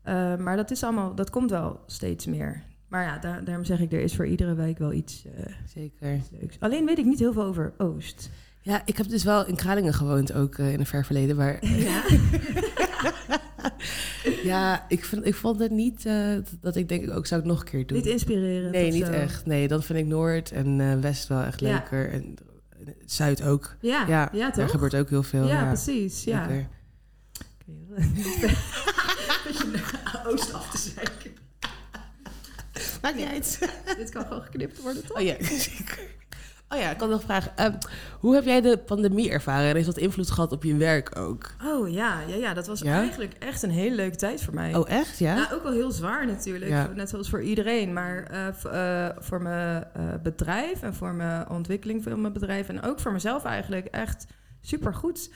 Uh, 0.08 0.36
maar 0.36 0.56
dat 0.56 0.70
is 0.70 0.82
allemaal, 0.84 1.14
dat 1.14 1.30
komt 1.30 1.50
wel 1.50 1.80
steeds 1.86 2.26
meer. 2.26 2.62
Maar 2.88 3.04
ja, 3.04 3.18
daar, 3.18 3.44
daarom 3.44 3.64
zeg 3.64 3.80
ik, 3.80 3.92
er 3.92 4.00
is 4.00 4.14
voor 4.16 4.26
iedere 4.26 4.54
wijk 4.54 4.78
wel 4.78 4.92
iets 4.92 5.24
eh, 5.36 5.52
Zeker. 5.66 6.20
leuks. 6.40 6.56
Alleen 6.60 6.86
weet 6.86 6.98
ik 6.98 7.04
niet 7.04 7.18
heel 7.18 7.32
veel 7.32 7.42
over 7.44 7.72
Oost. 7.78 8.30
Ja, 8.60 8.82
ik 8.84 8.96
heb 8.96 9.08
dus 9.08 9.24
wel 9.24 9.46
in 9.46 9.56
Kralingen 9.56 9.94
gewoond, 9.94 10.32
ook 10.32 10.54
eh, 10.58 10.72
in 10.72 10.78
een 10.80 10.86
ver 10.86 11.04
verleden. 11.04 11.36
Maar 11.36 11.58
Ja. 11.78 12.02
ja, 14.42 14.84
ik, 14.88 15.04
vind, 15.04 15.26
ik 15.26 15.34
vond 15.34 15.58
het 15.58 15.70
niet 15.70 16.06
eh, 16.06 16.36
dat 16.60 16.76
ik 16.76 16.88
denk, 16.88 17.10
ook 17.10 17.26
zou 17.26 17.40
ik 17.40 17.46
nog 17.46 17.60
een 17.60 17.66
keer 17.66 17.86
doen. 17.86 17.96
niet 17.96 18.06
inspirerend. 18.06 18.72
nee, 18.72 18.92
niet 18.92 19.04
zo. 19.06 19.12
echt. 19.12 19.46
Nee, 19.46 19.68
dan 19.68 19.82
vind 19.82 19.98
ik 19.98 20.06
Noord 20.06 20.50
en 20.52 20.80
eh, 20.80 20.98
West 21.00 21.28
wel 21.28 21.42
echt 21.42 21.60
Ja. 21.60 21.68
leuker. 21.68 22.10
En 22.12 22.34
eh, 22.70 22.92
Zuid 23.06 23.42
ook. 23.42 23.76
Ja, 23.80 24.06
Ja, 24.08 24.28
ja, 24.32 24.38
Daar 24.38 24.52
toch? 24.52 24.70
gebeurt 24.70 24.94
ook 24.94 25.08
heel 25.08 25.22
veel. 25.22 25.46
ja, 25.46 25.60
Ja, 25.60 25.66
precies. 25.66 26.24
Zeker. 28.22 28.58
Oost 30.26 30.52
af 30.52 30.70
te 30.70 30.78
zeiken. 30.78 31.30
Maakt 33.02 33.16
niet 33.16 33.28
uit. 33.28 33.70
Dit 33.96 34.10
kan 34.10 34.24
gewoon 34.26 34.42
geknipt 34.42 34.82
worden, 34.82 35.06
toch? 35.06 35.16
Oh 35.16 35.22
ja, 35.22 35.34
zeker. 35.40 35.98
Oh 36.68 36.78
ja, 36.78 36.90
ik 36.90 37.00
had 37.00 37.08
nog 37.08 37.22
vragen. 37.22 37.56
Ehm, 37.56 37.72
hoe 38.20 38.34
heb 38.34 38.44
jij 38.44 38.60
de 38.60 38.78
pandemie 38.78 39.30
ervaren? 39.30 39.68
En 39.68 39.74
heeft 39.74 39.86
dat 39.86 39.98
invloed 39.98 40.30
gehad 40.30 40.52
op 40.52 40.64
je 40.64 40.76
werk 40.76 41.16
ook? 41.18 41.50
Oh 41.64 41.90
ja, 41.90 42.20
ja, 42.20 42.34
ja, 42.34 42.54
dat 42.54 42.66
was 42.66 42.80
Ja? 42.80 42.98
eigenlijk 42.98 43.32
echt 43.38 43.62
een 43.62 43.70
hele 43.70 43.94
leuke 43.94 44.16
tijd 44.16 44.42
voor 44.42 44.54
mij. 44.54 44.74
Oh, 44.74 44.90
echt? 44.90 45.18
Ja? 45.18 45.34
Nou, 45.34 45.52
ook 45.54 45.62
wel 45.62 45.72
heel 45.72 45.90
zwaar 45.90 46.26
natuurlijk, 46.26 46.70
Ja. 46.70 46.90
net 46.94 47.08
zoals 47.08 47.28
voor 47.28 47.42
iedereen. 47.42 47.92
Maar 47.92 48.22
eh, 48.22 49.06
eh, 49.08 49.16
voor 49.18 49.42
mijn 49.42 49.84
eh, 49.94 50.02
bedrijf 50.22 50.82
en 50.82 50.94
voor 50.94 51.12
mijn 51.14 51.48
ontwikkeling 51.48 52.02
van 52.02 52.20
mijn 52.20 52.32
bedrijf... 52.32 52.68
en 52.68 52.82
ook 52.82 53.00
voor 53.00 53.12
mezelf 53.12 53.44
eigenlijk 53.44 53.86
echt 53.86 54.26
supergoed. 54.60 55.30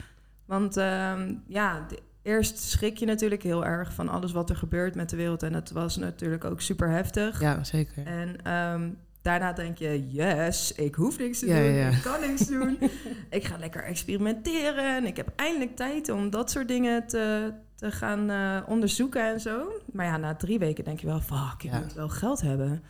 Want 0.45 0.77
ehm, 0.77 1.33
ja, 1.47 1.85
eerst 2.27 2.57
schrik 2.59 2.97
je 2.97 3.05
natuurlijk 3.05 3.43
heel 3.43 3.65
erg 3.65 3.93
van 3.93 4.09
alles 4.09 4.31
wat 4.31 4.49
er 4.49 4.55
gebeurt 4.55 4.95
met 4.95 5.09
de 5.09 5.15
wereld. 5.15 5.43
En 5.43 5.53
het 5.53 5.71
was 5.71 5.97
natuurlijk 5.97 6.43
ook 6.45 6.61
super 6.61 6.89
heftig. 6.89 7.41
Ja, 7.41 7.63
zeker. 7.63 8.05
En 8.05 8.35
ehm, 8.43 8.89
daarna 9.21 9.53
denk 9.53 9.77
je, 9.77 10.07
yes, 10.11 10.71
ik 10.73 10.95
hoef 10.95 11.17
niks 11.19 11.39
te 11.39 11.47
Ja, 11.47 11.55
doen, 11.59 11.63
ja, 11.71 11.87
ik 11.89 12.01
kan 12.01 12.19
niks 12.19 12.47
doen. 12.47 12.77
ik 13.29 13.43
ga 13.45 13.57
lekker 13.57 13.83
experimenteren 13.83 14.95
en 14.95 15.05
ik 15.05 15.17
heb 15.17 15.29
eindelijk 15.35 15.75
tijd 15.75 16.09
om 16.09 16.29
dat 16.29 16.51
soort 16.51 16.67
dingen 16.67 17.07
te, 17.07 17.53
te 17.75 17.91
gaan 17.91 18.29
eh, 18.29 18.61
onderzoeken 18.69 19.21
en 19.33 19.39
zo. 19.39 19.71
Maar 19.93 20.05
ja, 20.05 20.17
na 20.17 20.35
drie 20.35 20.59
weken 20.59 20.83
denk 20.83 20.99
je 20.99 21.07
wel, 21.07 21.19
fuck, 21.21 21.63
ik 21.63 21.71
Ja. 21.71 21.79
moet 21.79 21.93
wel 21.93 22.09
geld 22.09 22.41
hebben. 22.41 22.83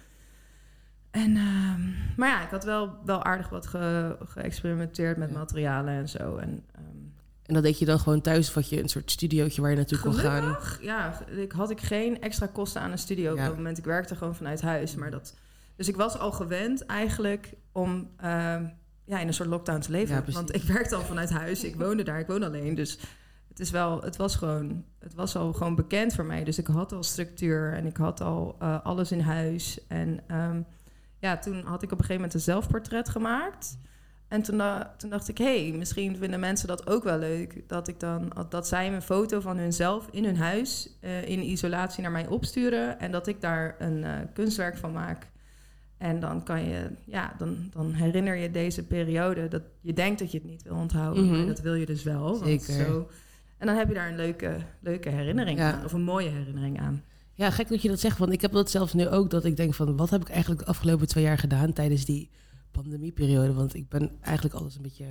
En, 1.12 1.36
ehm, 1.36 1.82
maar 2.18 2.30
ja, 2.30 2.42
ik 2.44 2.50
had 2.50 2.64
wel, 2.64 2.96
wel 3.06 3.24
aardig 3.24 3.50
wat 3.50 3.68
ge- 3.68 4.18
geëxperimenteerd 4.26 5.18
met 5.18 5.32
materialen 5.34 5.94
en 5.94 6.10
zo. 6.10 6.38
En, 6.38 6.64
ehm, 6.76 6.84
En 7.48 7.54
dat 7.54 7.64
deed 7.64 7.80
je 7.80 7.86
dan 7.86 8.00
gewoon 8.00 8.22
thuis? 8.22 8.48
Of 8.48 8.54
had 8.54 8.70
je 8.70 8.82
een 8.82 8.90
soort 8.90 9.12
studiootje 9.12 9.62
waar 9.62 9.70
je 9.70 9.76
naartoe 9.76 10.00
kon 10.00 10.14
gaan? 10.14 10.58
Ja, 10.82 11.26
ik 11.28 11.52
had 11.52 11.70
ik 11.70 11.82
geen 11.82 12.22
extra 12.22 12.46
kosten 12.46 12.82
aan 12.82 12.92
een 12.92 12.98
studio 12.98 13.32
op 13.32 13.38
Ja. 13.38 13.46
dat 13.46 13.56
moment. 13.56 13.78
Ik 13.78 13.84
werkte 13.86 14.16
gewoon 14.16 14.36
vanuit 14.36 14.62
huis. 14.62 14.96
Maar 14.96 15.12
dat, 15.12 15.36
dus 15.76 15.88
ik 15.88 15.96
was 15.96 16.18
al 16.18 16.32
gewend 16.32 16.86
eigenlijk 16.86 17.54
om 17.72 18.10
ehm, 18.18 18.66
ja, 19.06 19.20
in 19.20 19.28
een 19.28 19.34
soort 19.34 19.50
lockdown 19.50 19.80
te 19.80 19.92
leven. 19.92 20.16
Ja. 20.16 20.32
Want 20.32 20.56
ik 20.56 20.64
werkte 20.64 20.96
al 20.96 21.02
vanuit 21.02 21.30
huis. 21.30 21.64
Ik 21.64 21.76
woonde 21.76 22.04
daar, 22.04 22.20
ik 22.20 22.28
woon 22.28 22.44
alleen. 22.44 22.76
Dus 22.76 23.00
het, 23.48 23.60
is 23.60 23.70
wel, 23.70 24.02
het, 24.02 24.16
was 24.16 24.36
gewoon, 24.36 24.84
het 25.00 25.14
was 25.14 25.36
al 25.36 25.54
gewoon 25.54 25.76
bekend 25.76 26.14
voor 26.14 26.26
mij. 26.26 26.44
Dus 26.44 26.58
ik 26.58 26.68
had 26.68 26.92
al 26.92 27.04
structuur 27.04 27.74
en 27.74 27.86
ik 27.86 27.98
had 27.98 28.22
al 28.22 28.56
eh, 28.60 28.86
alles 28.86 29.12
in 29.12 29.20
huis. 29.20 29.80
En 29.88 30.20
ehm, 30.28 30.62
ja, 31.20 31.38
toen 31.38 31.64
had 31.64 31.84
ik 31.84 31.92
op 31.92 31.98
een 32.00 32.06
gegeven 32.06 32.16
moment 32.16 32.34
een 32.34 32.40
zelfportret 32.40 33.10
gemaakt. 33.10 33.78
En 34.28 34.42
toen, 34.42 34.58
da- 34.58 34.94
toen 34.98 35.10
dacht 35.10 35.28
ik, 35.28 35.38
hé, 35.38 35.68
hey, 35.70 35.78
misschien 35.78 36.18
vinden 36.18 36.40
mensen 36.40 36.68
dat 36.68 36.88
ook 36.90 37.04
wel 37.04 37.18
leuk. 37.18 37.64
Dat, 37.68 37.88
ik 37.88 38.00
dan, 38.00 38.32
dat 38.50 38.68
zij 38.68 38.94
een 38.94 39.02
foto 39.02 39.40
van 39.40 39.58
hunzelf 39.58 40.08
in 40.12 40.24
hun 40.26 40.38
huis 40.38 40.90
eh, 41.00 41.28
in 41.30 41.50
isolatie 41.50 42.02
naar 42.02 42.12
mij 42.12 42.28
opsturen. 42.28 43.00
En 43.00 43.12
dat 43.12 43.28
ik 43.28 43.42
daar 43.42 43.76
een 43.80 44.04
eh, 44.04 44.12
kunstwerk 44.34 44.78
van 44.78 44.92
maak. 44.92 45.28
En 45.98 46.20
dan 46.20 46.44
kan 46.44 46.64
je, 46.70 46.90
ja, 47.06 47.34
dan, 47.38 47.58
dan 47.74 47.92
herinner 47.94 48.36
je 48.36 48.52
deze 48.52 48.84
periode 48.84 49.48
dat 49.48 49.62
je 49.82 49.94
denkt 49.94 50.20
dat 50.20 50.32
je 50.32 50.38
het 50.38 50.48
niet 50.48 50.64
wil 50.64 50.76
onthouden. 50.76 51.26
Mhm. 51.26 51.38
Maar 51.38 51.46
dat 51.46 51.60
wil 51.62 51.74
je 51.74 51.86
dus 51.86 52.04
wel. 52.04 52.40
want 52.40 52.44
Zeker. 52.64 52.86
Zo, 52.86 53.10
en 53.58 53.68
dan 53.68 53.76
heb 53.76 53.88
je 53.88 53.94
daar 53.94 54.10
een 54.10 54.16
leuke, 54.16 54.56
leuke 54.80 55.10
herinnering 55.10 55.60
Ja. 55.60 55.72
aan. 55.74 55.86
Of 55.86 55.94
een 55.94 56.02
mooie 56.04 56.30
herinnering 56.30 56.80
aan. 56.80 57.04
Ja, 57.34 57.50
gek 57.52 57.68
dat 57.68 57.82
je 57.82 57.88
dat 57.90 58.00
zegt, 58.00 58.18
want 58.18 58.32
ik 58.32 58.42
heb 58.42 58.52
dat 58.52 58.72
zelfs 58.72 58.94
nu 58.94 59.08
ook, 59.08 59.30
dat 59.30 59.46
ik 59.46 59.58
denk 59.58 59.74
van, 59.74 59.98
wat 59.98 60.10
heb 60.10 60.22
ik 60.22 60.30
eigenlijk 60.30 60.62
de 60.62 60.68
afgelopen 60.68 61.08
twee 61.08 61.24
jaar 61.24 61.38
gedaan 61.38 61.74
tijdens 61.74 62.06
die 62.06 62.30
pandemieperiode? 62.72 63.54
Want 63.54 63.76
ik 63.76 63.90
ben 63.90 64.12
eigenlijk 64.22 64.56
alles 64.56 64.76
een 64.76 64.82
beetje... 64.82 65.06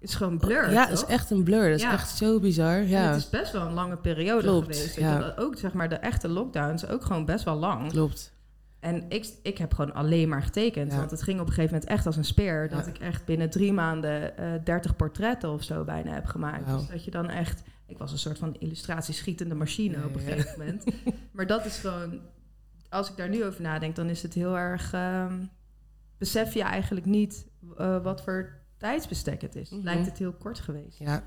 Het 0.00 0.08
is 0.08 0.14
gewoon 0.14 0.38
blur, 0.38 0.72
ja, 0.72 0.82
het 0.88 0.92
is 0.92 1.04
echt 1.04 1.30
een 1.30 1.42
blur. 1.44 1.68
Dat 1.68 1.76
is 1.76 1.82
Ja. 1.82 1.92
echt 1.92 2.08
zo 2.16 2.40
bizar. 2.40 2.76
En 2.76 2.88
Ja, 2.88 3.02
Het 3.08 3.16
is 3.16 3.30
best 3.30 3.52
wel 3.52 3.66
een 3.66 3.72
lange 3.72 3.96
periode 3.96 4.42
Klopt, 4.42 4.76
geweest. 4.76 4.96
ja. 4.96 5.34
Ook 5.36 5.56
zeg 5.58 5.72
maar 5.72 5.88
de 5.88 5.94
echte 5.94 6.28
lockdowns 6.28 6.86
ook 6.88 7.04
gewoon 7.04 7.24
best 7.24 7.44
wel 7.44 7.56
lang. 7.56 7.90
klopt. 7.90 8.34
En 8.80 9.04
ik, 9.08 9.26
ik 9.42 9.58
heb 9.58 9.74
gewoon 9.74 9.94
alleen 9.94 10.28
maar 10.28 10.42
getekend. 10.42 10.92
Ja. 10.92 10.98
Want 10.98 11.10
het 11.10 11.22
ging 11.22 11.40
op 11.40 11.46
een 11.46 11.52
gegeven 11.52 11.74
moment 11.74 11.90
echt 11.92 12.06
als 12.06 12.16
een 12.16 12.24
speer. 12.24 12.68
Dat 12.68 12.84
Ja. 12.84 12.90
ik 12.90 12.98
echt 12.98 13.24
binnen 13.24 13.50
drie 13.50 13.72
maanden 13.72 14.36
eh 14.38 14.52
30 14.64 14.96
portretten 14.96 15.50
of 15.50 15.62
zo 15.62 15.84
bijna 15.84 16.12
heb 16.12 16.24
gemaakt. 16.26 16.66
Dus 16.66 16.86
dat 16.86 17.04
je 17.04 17.10
dan 17.10 17.28
echt... 17.30 17.62
Ik 17.86 17.98
was 17.98 18.12
een 18.12 18.18
soort 18.18 18.38
van 18.38 18.56
illustratieschietende 18.58 19.54
machine 19.54 20.04
op 20.04 20.14
een 20.14 20.22
ja. 20.22 20.28
gegeven 20.30 20.58
moment. 20.58 20.84
maar 21.32 21.46
dat 21.46 21.64
is 21.64 21.78
gewoon... 21.78 22.20
Als 22.88 23.10
ik 23.10 23.16
daar 23.16 23.28
nu 23.28 23.44
over 23.44 23.62
nadenk, 23.62 23.96
dan 23.96 24.08
is 24.08 24.22
het 24.22 24.34
heel 24.34 24.56
erg... 24.56 24.92
ehm, 24.92 25.32
besef 26.18 26.54
je 26.54 26.62
eigenlijk 26.62 27.06
niet 27.06 27.46
eh, 27.76 28.02
wat 28.02 28.22
voor 28.22 28.60
tijdsbestek 28.76 29.40
het 29.42 29.54
is. 29.56 29.70
Mhm. 29.70 29.82
Lijkt 29.84 30.06
het 30.06 30.18
heel 30.18 30.32
kort 30.32 30.58
geweest. 30.58 30.98
Ja, 30.98 31.22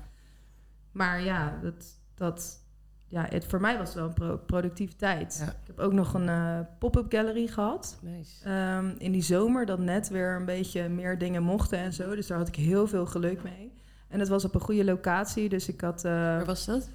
Maar 0.92 1.22
ja, 1.22 1.58
dat, 1.62 2.00
dat, 2.14 2.64
ja 3.06 3.26
het, 3.28 3.44
voor 3.44 3.60
mij 3.60 3.78
was 3.78 3.86
het 3.88 3.96
wel 3.96 4.06
een 4.06 4.14
pro- 4.14 4.38
productieve 4.38 4.96
tijd. 4.96 5.36
Ja. 5.40 5.48
Ik 5.50 5.66
heb 5.66 5.78
ook 5.78 5.92
nog 5.92 6.14
een 6.14 6.28
eh, 6.28 6.60
pop-up 6.78 7.12
gallery 7.12 7.46
gehad. 7.46 7.98
nice. 8.02 8.44
Ehm, 8.44 8.94
in 8.98 9.12
die 9.12 9.22
zomer 9.22 9.66
dat 9.66 9.78
net 9.78 10.08
weer 10.08 10.36
een 10.36 10.44
beetje 10.44 10.88
meer 10.88 11.18
dingen 11.18 11.42
mochten 11.42 11.78
en 11.78 11.92
zo. 11.92 12.14
Dus 12.14 12.26
daar 12.26 12.38
had 12.38 12.48
ik 12.48 12.56
heel 12.56 12.86
veel 12.86 13.06
geluk 13.06 13.42
mee. 13.42 13.72
En 14.08 14.18
het 14.18 14.28
was 14.28 14.44
op 14.44 14.54
een 14.54 14.60
goede 14.60 14.84
locatie, 14.84 15.48
dus 15.48 15.68
ik 15.68 15.80
had... 15.80 16.04
eh, 16.04 16.10
Waar 16.12 16.44
was 16.44 16.64
dat? 16.66 16.88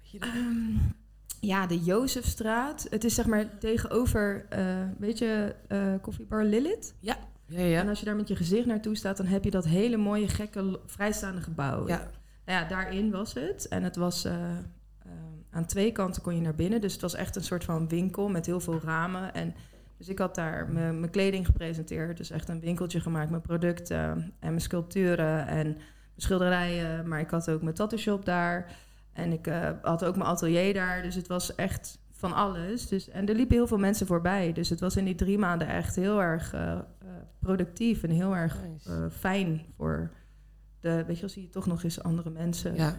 Weet 0.00 0.10
je 0.10 0.18
dat? 0.18 0.28
ehm, 0.28 0.76
ja, 1.46 1.66
de 1.66 1.80
Jozefstraat. 1.80 2.86
Het 2.90 3.04
is 3.04 3.14
zeg 3.14 3.26
maar 3.26 3.58
tegenover, 3.58 4.46
eh, 4.48 4.64
weet 4.98 5.18
je, 5.18 5.54
eh, 5.68 5.94
koffiebar 6.00 6.44
Lilith. 6.44 6.94
Ja, 6.98 7.16
En 7.48 7.66
ja. 7.66 7.88
als 7.88 7.98
je 7.98 8.04
daar 8.04 8.16
met 8.16 8.28
je 8.28 8.36
gezicht 8.36 8.66
naartoe 8.66 8.96
staat, 8.96 9.16
dan 9.16 9.26
heb 9.26 9.44
je 9.44 9.50
dat 9.50 9.64
hele 9.64 9.96
mooie, 9.96 10.28
gekke, 10.28 10.80
vrijstaande 10.86 11.40
gebouw. 11.40 11.88
Ja, 11.88 12.10
Nou 12.44 12.58
ja, 12.58 12.68
daarin 12.68 13.10
was 13.10 13.34
het. 13.34 13.68
En 13.68 13.82
het 13.82 13.96
was 13.96 14.24
eh, 14.24 14.34
aan 15.50 15.66
twee 15.66 15.92
kanten 15.92 16.22
kon 16.22 16.34
je 16.34 16.40
naar 16.40 16.54
binnen. 16.54 16.80
Dus 16.80 16.92
het 16.92 17.02
was 17.02 17.14
echt 17.14 17.36
een 17.36 17.44
soort 17.44 17.64
van 17.64 17.88
winkel 17.88 18.28
met 18.28 18.46
heel 18.46 18.60
veel 18.60 18.80
ramen. 18.84 19.34
En 19.34 19.54
dus 19.98 20.08
ik 20.08 20.18
had 20.18 20.34
daar 20.34 20.68
mijn 20.68 21.00
mijn 21.00 21.12
kleding 21.12 21.46
gepresenteerd. 21.46 22.16
Dus 22.16 22.30
echt 22.30 22.48
een 22.48 22.60
winkeltje 22.60 23.00
gemaakt 23.00 23.30
met 23.30 23.42
producten 23.42 24.10
en 24.38 24.48
mijn 24.48 24.60
sculpturen 24.60 25.46
en 25.46 25.66
mijn 25.66 25.82
schilderijen. 26.16 27.08
Maar 27.08 27.20
ik 27.20 27.30
had 27.30 27.50
ook 27.50 27.62
mijn 27.62 27.74
tattoo 27.74 27.98
shop 27.98 28.24
daar. 28.24 28.70
En 29.12 29.32
ik 29.32 29.46
eh, 29.46 29.70
had 29.82 30.04
ook 30.04 30.16
mijn 30.16 30.28
atelier 30.28 30.74
daar. 30.74 31.02
Dus 31.02 31.14
het 31.14 31.26
was 31.26 31.54
echt 31.54 32.00
van 32.22 32.32
alles. 32.32 32.88
Dus, 32.88 33.08
en 33.08 33.28
er 33.28 33.34
liepen 33.34 33.56
heel 33.56 33.66
veel 33.66 33.78
mensen 33.78 34.06
voorbij. 34.06 34.52
Dus 34.52 34.68
het 34.68 34.80
was 34.80 34.96
in 34.96 35.04
die 35.04 35.14
drie 35.14 35.38
maanden 35.38 35.68
echt 35.68 35.96
heel 35.96 36.22
erg 36.22 36.52
eh, 36.52 36.72
eh, 36.72 36.82
productief 37.38 38.02
en 38.02 38.10
heel 38.10 38.36
erg 38.36 38.56
nice. 38.62 39.10
fijn 39.10 39.62
voor 39.76 40.10
de, 40.80 41.04
weet 41.06 41.18
je, 41.18 41.28
zie 41.28 41.42
je 41.42 41.48
toch 41.48 41.66
nog 41.66 41.84
eens 41.84 42.02
andere 42.02 42.30
mensen. 42.30 42.74
Ja. 42.74 42.88
En, 42.88 42.96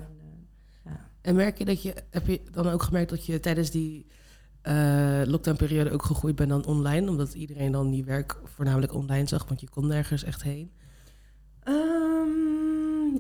eh, 0.83 0.91
En 1.21 1.35
merk 1.35 1.57
je 1.57 1.65
dat 1.65 1.81
je, 1.81 1.93
heb 2.09 2.27
je 2.27 2.41
dan 2.51 2.67
ook 2.67 2.83
gemerkt 2.83 3.09
dat 3.09 3.25
je 3.25 3.39
tijdens 3.39 3.71
die 3.71 4.07
eh 4.61 5.21
lockdownperiode 5.25 5.91
ook 5.91 6.03
gegroeid 6.03 6.35
bent 6.35 6.49
dan 6.49 6.65
online? 6.65 7.09
Omdat 7.09 7.33
iedereen 7.33 7.71
dan 7.71 7.89
die 7.89 8.03
werk 8.03 8.39
voornamelijk 8.43 8.93
online 8.93 9.27
zag, 9.27 9.47
want 9.47 9.61
je 9.61 9.69
kon 9.69 9.87
nergens 9.87 10.23
echt 10.23 10.43
heen. 10.43 10.71
Ehm, 11.59 12.12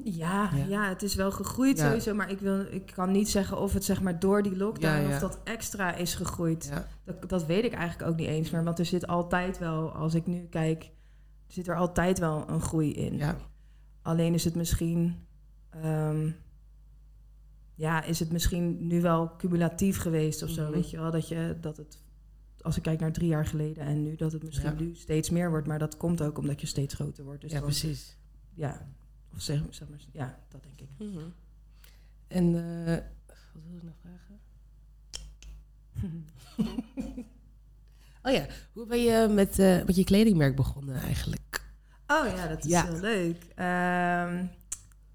ja, 0.03 0.49
Ja. 0.55 0.65
ja. 0.65 0.89
het 0.89 1.03
is 1.03 1.15
wel 1.15 1.31
gegroeid 1.31 1.77
Ja. 1.77 1.85
sowieso, 1.87 2.13
maar 2.13 2.31
ik, 2.31 2.39
wil, 2.39 2.59
ik 2.59 2.85
kan 2.95 3.11
niet 3.11 3.29
zeggen 3.29 3.59
of 3.59 3.73
het 3.73 3.83
zeg 3.83 4.01
maar 4.01 4.19
door 4.19 4.43
die 4.43 4.55
lockdown 4.57 5.01
Ja, 5.01 5.07
of 5.15 5.19
dat 5.19 5.39
extra 5.43 5.95
is 5.95 6.15
gegroeid. 6.15 6.71
Dat, 7.05 7.29
dat 7.29 7.45
weet 7.45 7.63
ik 7.63 7.73
eigenlijk 7.73 8.11
ook 8.11 8.17
niet 8.17 8.27
eens 8.27 8.49
meer, 8.49 8.63
want 8.63 8.79
er 8.79 8.85
zit 8.85 9.07
altijd 9.07 9.57
wel, 9.59 9.91
als 9.91 10.13
ik 10.13 10.25
nu 10.27 10.47
kijk, 10.49 10.91
zit 11.47 11.67
er 11.67 11.75
altijd 11.75 12.19
wel 12.19 12.49
een 12.49 12.61
groei 12.61 12.93
in. 12.93 13.17
ja, 13.17 13.35
Alleen 14.01 14.33
is 14.33 14.43
het 14.43 14.55
misschien, 14.55 15.25
ehm, 15.69 16.29
ja, 17.75 18.03
is 18.03 18.19
het 18.19 18.31
misschien 18.31 18.87
nu 18.87 19.01
wel 19.01 19.35
cumulatief 19.37 19.97
geweest 19.97 20.43
of 20.43 20.49
zo, 20.49 20.63
Mhm. 20.63 20.71
weet 20.71 20.89
je 20.89 20.97
wel, 20.97 21.11
dat 21.11 21.27
je 21.27 21.57
dat 21.61 21.77
het, 21.77 22.01
als 22.61 22.77
ik 22.77 22.83
kijk 22.83 22.99
naar 22.99 23.11
drie 23.11 23.27
jaar 23.27 23.45
geleden 23.45 23.83
en 23.85 24.03
nu 24.03 24.15
dat 24.15 24.31
het 24.31 24.43
misschien 24.43 24.69
Ja. 24.77 24.79
nu 24.79 24.95
steeds 24.95 25.29
meer 25.29 25.49
wordt, 25.49 25.67
maar 25.67 25.79
dat 25.79 25.97
komt 25.97 26.21
ook 26.21 26.37
omdat 26.37 26.61
je 26.61 26.67
steeds 26.67 26.93
groter 26.93 27.23
wordt. 27.23 27.41
Dus 27.41 27.51
ja 27.51 27.57
dan- 27.57 27.65
precies. 27.67 28.17
ja, 28.53 28.87
of 29.35 29.41
zeg, 29.41 29.59
zeg 29.69 29.89
maar, 29.89 29.99
ja, 30.11 30.39
dat 30.49 30.63
denk 30.63 30.79
ik. 30.79 30.89
Mhm. 31.07 31.19
En 32.27 32.55
eh, 32.55 32.93
wat 33.53 33.63
wil 33.63 33.75
ik 33.77 33.83
nog 33.83 33.95
vragen? 34.01 34.39
Oh 38.25 38.31
ja, 38.33 38.45
hoe 38.73 38.85
ben 38.85 38.99
je 39.03 39.27
met, 39.27 39.59
eh, 39.59 39.83
met 39.85 39.95
je 39.95 40.03
kledingmerk 40.03 40.55
begonnen 40.55 40.95
eigenlijk? 40.95 41.61
Oh 42.07 42.25
ja, 42.35 42.47
dat 42.47 42.63
is 42.65 42.71
Ja. 42.71 42.83
heel 42.83 42.99
leuk. 42.99 43.43
Ehm, 43.55 44.45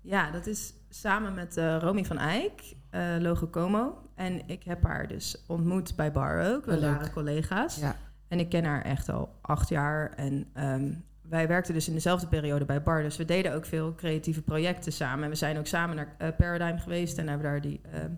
ja, 0.01 0.31
dat 0.31 0.47
is 0.47 0.73
samen 0.89 1.35
met 1.35 1.57
eh 1.57 1.77
Romy 1.81 2.05
van 2.05 2.19
Eyck, 2.19 2.75
Logo 3.19 3.47
Como. 3.47 4.03
En 4.15 4.49
ik 4.49 4.63
heb 4.63 4.83
haar 4.83 5.09
dus 5.09 5.45
ontmoet 5.47 5.97
bij 5.97 6.13
Bar 6.13 6.55
ook. 6.55 6.65
We 6.65 6.75
Oh, 6.77 6.81
waren 6.81 7.11
collega's. 7.13 7.77
Ja, 7.77 7.97
En 8.29 8.39
ik 8.39 8.49
ken 8.49 8.65
haar 8.65 8.83
echt 8.83 9.09
al 9.09 9.39
acht 9.41 9.69
jaar. 9.69 10.11
En 10.11 10.51
ehm, 10.53 10.93
wij 11.29 11.49
werkten 11.49 11.75
dus 11.75 11.89
in 11.89 11.95
dezelfde 11.95 12.29
periode 12.29 12.65
bij 12.65 12.83
Bar. 12.83 13.03
Dus 13.03 13.17
we 13.17 13.25
deden 13.25 13.55
ook 13.55 13.65
veel 13.67 13.95
creatieve 13.95 14.43
projecten 14.43 14.93
samen. 14.93 15.25
En 15.25 15.31
we 15.31 15.37
zijn 15.37 15.59
ook 15.59 15.67
samen 15.67 15.97
naar 15.97 16.15
eh, 16.19 16.29
Paradigm 16.37 16.79
geweest 16.79 17.19
en 17.19 17.29
hebben 17.29 17.47
daar 17.47 17.61
die, 17.61 17.81
ehm, 17.93 18.11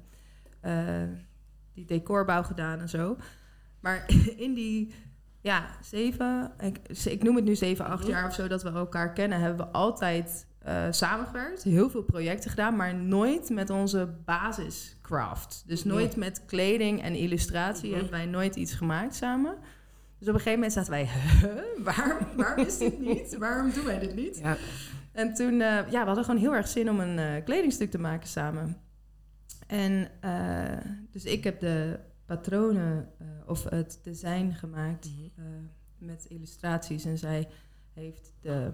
eh, 0.60 1.08
die 1.74 1.84
decorbouw 1.84 2.42
gedaan 2.42 2.80
en 2.80 2.88
zo. 2.88 3.16
Maar 3.80 4.04
in 4.36 4.54
die 4.54 4.92
ja, 5.40 5.66
zeven, 5.82 6.52
ik, 6.58 6.78
ik 7.04 7.22
noem 7.22 7.36
het 7.36 7.44
nu 7.44 7.54
zeven, 7.56 7.84
acht 7.84 8.02
Mhm. 8.02 8.10
jaar 8.10 8.26
of 8.26 8.34
zo 8.34 8.48
dat 8.48 8.62
we 8.62 8.70
elkaar 8.70 9.12
kennen, 9.12 9.40
hebben 9.40 9.66
we 9.66 9.72
altijd 9.72 10.48
eh, 10.60 10.86
samengewerkt. 10.90 11.62
Heel 11.62 11.90
veel 11.90 12.02
projecten 12.02 12.50
gedaan, 12.50 12.76
maar 12.76 12.94
nooit 12.94 13.50
met 13.50 13.70
onze 13.70 14.08
basiscraft. 14.24 15.64
Dus 15.66 15.84
nooit 15.84 16.16
met 16.16 16.44
kleding 16.46 17.02
en 17.02 17.14
illustratie 17.14 17.88
Mhm. 17.88 17.98
hebben 17.98 18.12
wij 18.18 18.26
nooit 18.26 18.56
iets 18.56 18.74
gemaakt 18.74 19.14
samen. 19.14 19.56
Dus 20.20 20.28
op 20.28 20.34
een 20.34 20.40
gegeven 20.40 20.52
moment 20.52 20.72
zaten 20.72 20.90
wij, 20.90 21.04
huh? 21.06 21.84
Waar, 21.84 22.26
waarom 22.36 22.66
is 22.66 22.78
dit 22.78 22.98
niet? 23.00 23.36
Waarom 23.36 23.70
doen 23.72 23.84
wij 23.84 23.98
dit 23.98 24.14
niet? 24.14 24.38
ja. 24.38 24.56
En 25.12 25.34
toen, 25.34 25.52
eh, 25.52 25.90
ja, 25.90 26.00
we 26.00 26.06
hadden 26.06 26.24
gewoon 26.24 26.40
heel 26.40 26.54
erg 26.54 26.68
zin 26.68 26.90
om 26.90 27.00
een 27.00 27.18
eh, 27.18 27.44
kledingstuk 27.44 27.90
te 27.90 27.98
maken 27.98 28.28
samen. 28.28 28.76
En 29.66 30.08
eh, 30.20 30.78
dus 31.10 31.24
ik 31.24 31.44
heb 31.44 31.60
de 31.60 31.98
patronen 32.26 33.08
of 33.46 33.64
het 33.64 33.98
design 34.02 34.50
gemaakt 34.52 35.08
Mhm. 35.36 35.46
met 35.98 36.24
illustraties. 36.28 37.04
En 37.04 37.18
zij 37.18 37.48
heeft 37.92 38.32
de, 38.40 38.70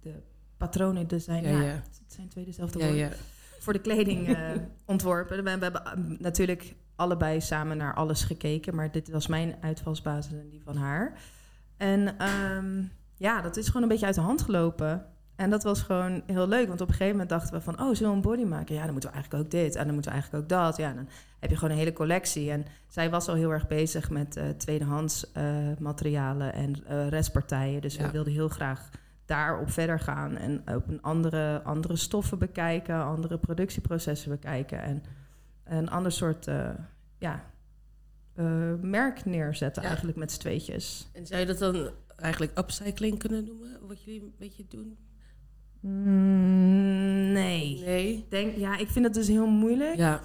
de 0.00 0.22
patronen 0.56 1.06
design, 1.08 1.42
Ja, 1.42 1.50
ja, 1.50 1.62
ja. 1.62 1.72
het 1.72 2.02
zijn 2.06 2.28
twee 2.28 2.44
dezelfde 2.44 2.78
ja, 2.78 2.84
woorden, 2.84 3.04
ja. 3.08 3.12
voor 3.58 3.72
de 3.72 3.80
kleding 3.80 4.36
ontworpen. 4.84 5.36
We, 5.36 5.42
we 5.58 5.64
hebben 5.64 6.16
natuurlijk 6.18 6.74
allebei 6.96 7.40
samen 7.40 7.76
naar 7.76 7.94
alles 7.94 8.22
gekeken, 8.22 8.74
maar 8.74 8.92
dit 8.92 9.10
was 9.10 9.26
mijn 9.26 9.56
uitvalsbasis 9.60 10.32
en 10.32 10.48
die 10.48 10.62
van 10.64 10.76
haar. 10.76 11.18
En 11.76 12.18
ehm, 12.18 12.82
ja, 13.16 13.40
dat 13.40 13.56
is 13.56 13.66
gewoon 13.66 13.82
een 13.82 13.88
beetje 13.88 14.06
uit 14.06 14.14
de 14.14 14.20
hand 14.20 14.42
gelopen. 14.42 15.06
En 15.36 15.50
dat 15.50 15.62
was 15.62 15.82
gewoon 15.82 16.22
heel 16.26 16.48
leuk, 16.48 16.68
want 16.68 16.80
op 16.80 16.88
een 16.88 16.94
gegeven 16.94 17.12
moment 17.12 17.30
dachten 17.30 17.54
we 17.54 17.60
van... 17.60 17.80
oh, 17.80 17.94
zullen 17.94 18.10
we 18.10 18.16
een 18.16 18.22
body 18.22 18.44
maken? 18.44 18.74
Ja, 18.74 18.82
dan 18.82 18.92
moeten 18.92 19.10
we 19.10 19.16
eigenlijk 19.16 19.44
ook 19.44 19.50
dit 19.50 19.74
en 19.74 19.84
dan 19.84 19.94
moeten 19.94 20.12
we 20.12 20.18
eigenlijk 20.18 20.44
ook 20.44 20.58
dat. 20.58 20.76
Ja, 20.76 20.92
dan 20.92 21.08
heb 21.38 21.50
je 21.50 21.56
gewoon 21.56 21.70
een 21.70 21.78
hele 21.78 21.92
collectie. 21.92 22.50
En 22.50 22.64
zij 22.88 23.10
was 23.10 23.28
al 23.28 23.34
heel 23.34 23.50
erg 23.52 23.66
bezig 23.66 24.10
met 24.10 24.36
eh, 24.36 24.48
tweedehands 24.48 25.32
eh, 25.32 25.44
materialen 25.78 26.52
en 26.52 26.86
eh, 26.86 27.08
restpartijen. 27.08 27.80
Dus 27.80 27.94
Ja. 27.94 28.02
we 28.02 28.10
wilden 28.10 28.32
heel 28.32 28.48
graag 28.48 28.90
daarop 29.24 29.70
verder 29.70 30.00
gaan... 30.00 30.36
en 30.36 30.62
op 30.74 30.88
een 30.88 31.02
andere, 31.02 31.62
andere 31.62 31.96
stoffen 31.96 32.38
bekijken, 32.38 33.04
andere 33.04 33.38
productieprocessen 33.38 34.30
bekijken... 34.30 34.82
en 34.82 35.02
een 35.68 35.88
ander 35.88 36.12
soort 36.12 36.46
eh, 36.46 36.70
ja, 37.18 37.44
eh, 38.34 38.74
merk 38.80 39.24
neerzetten 39.24 39.82
Ja. 39.82 39.88
eigenlijk 39.88 40.18
met 40.18 40.32
z'n 40.32 40.40
tweetjes. 40.40 41.08
En 41.12 41.26
zou 41.26 41.40
je 41.40 41.46
dat 41.46 41.58
dan 41.58 41.90
eigenlijk 42.16 42.58
upcycling 42.58 43.18
kunnen 43.18 43.44
noemen? 43.44 43.78
Wat 43.86 44.02
jullie 44.02 44.20
een 44.22 44.34
beetje 44.38 44.64
doen? 44.68 44.96
Mm, 45.80 47.32
nee. 47.32 47.82
Nee. 47.84 48.26
Denk, 48.28 48.56
ja, 48.56 48.76
ik 48.76 48.88
vind 48.88 49.04
het 49.04 49.14
dus 49.14 49.28
heel 49.28 49.46
moeilijk. 49.46 49.96
Ja, 49.96 50.20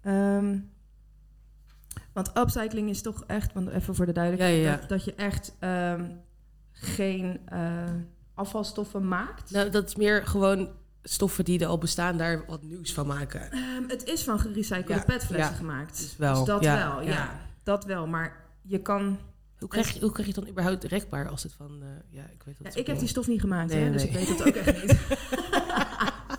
Ehm, 0.00 0.58
want 2.12 2.36
upcycling 2.36 2.88
is 2.90 3.02
toch 3.02 3.24
echt, 3.26 3.52
want 3.52 3.68
even 3.68 3.94
voor 3.94 4.06
de 4.06 4.12
duidelijkheid, 4.12 4.56
Ja, 4.62 4.70
ja. 4.70 4.76
Dat, 4.76 4.88
dat 4.88 5.04
je 5.04 5.14
echt 5.14 5.56
ehm, 5.58 6.10
geen 6.72 7.40
eh, 7.46 7.84
afvalstoffen 8.34 9.08
maakt. 9.08 9.50
nou, 9.50 9.70
dat 9.70 9.86
is 9.88 9.96
meer 9.96 10.26
gewoon 10.26 10.68
stoffen 11.08 11.44
die 11.44 11.60
er 11.60 11.66
al 11.66 11.78
bestaan, 11.78 12.16
daar 12.16 12.44
wat 12.46 12.62
nieuws 12.62 12.92
van 12.92 13.06
maken. 13.06 13.50
Ehm, 13.52 13.88
het 13.88 14.04
is 14.04 14.22
van 14.22 14.38
gerecyclede 14.40 14.92
Ja, 14.92 15.02
petflessen 15.04 15.50
ja. 15.52 15.58
gemaakt. 15.58 15.96
Dus 15.98 16.16
wel, 16.16 16.34
Dus 16.34 16.44
dat 16.44 16.62
ja, 16.62 16.76
wel, 16.88 17.02
ja. 17.02 17.08
ja. 17.12 17.30
Dat 17.62 17.84
wel, 17.84 18.06
maar 18.06 18.36
je 18.62 18.78
kan... 18.82 19.18
Hoe 19.58 19.68
krijg, 19.68 19.90
je, 19.92 20.00
hoe 20.00 20.12
krijg 20.12 20.28
je 20.28 20.34
het 20.34 20.42
dan 20.44 20.52
überhaupt 20.52 20.84
rekbaar 20.84 21.28
als 21.28 21.42
het 21.42 21.52
van... 21.52 21.82
eh, 21.82 21.88
ja, 22.10 22.22
ik 22.22 22.42
weet 22.44 22.56
dat 22.62 22.74
Ja, 22.74 22.80
ik 22.80 22.86
heb 22.86 22.98
die 22.98 23.08
stof 23.08 23.26
niet 23.26 23.40
gemaakt, 23.40 23.72
Nee, 23.72 23.84
hè, 23.84 23.90
dus 23.92 24.04
ik 24.04 24.12
weet 24.12 24.28
het 24.28 24.46
ook 24.46 24.54
echt 24.54 24.82
niet. 24.82 24.98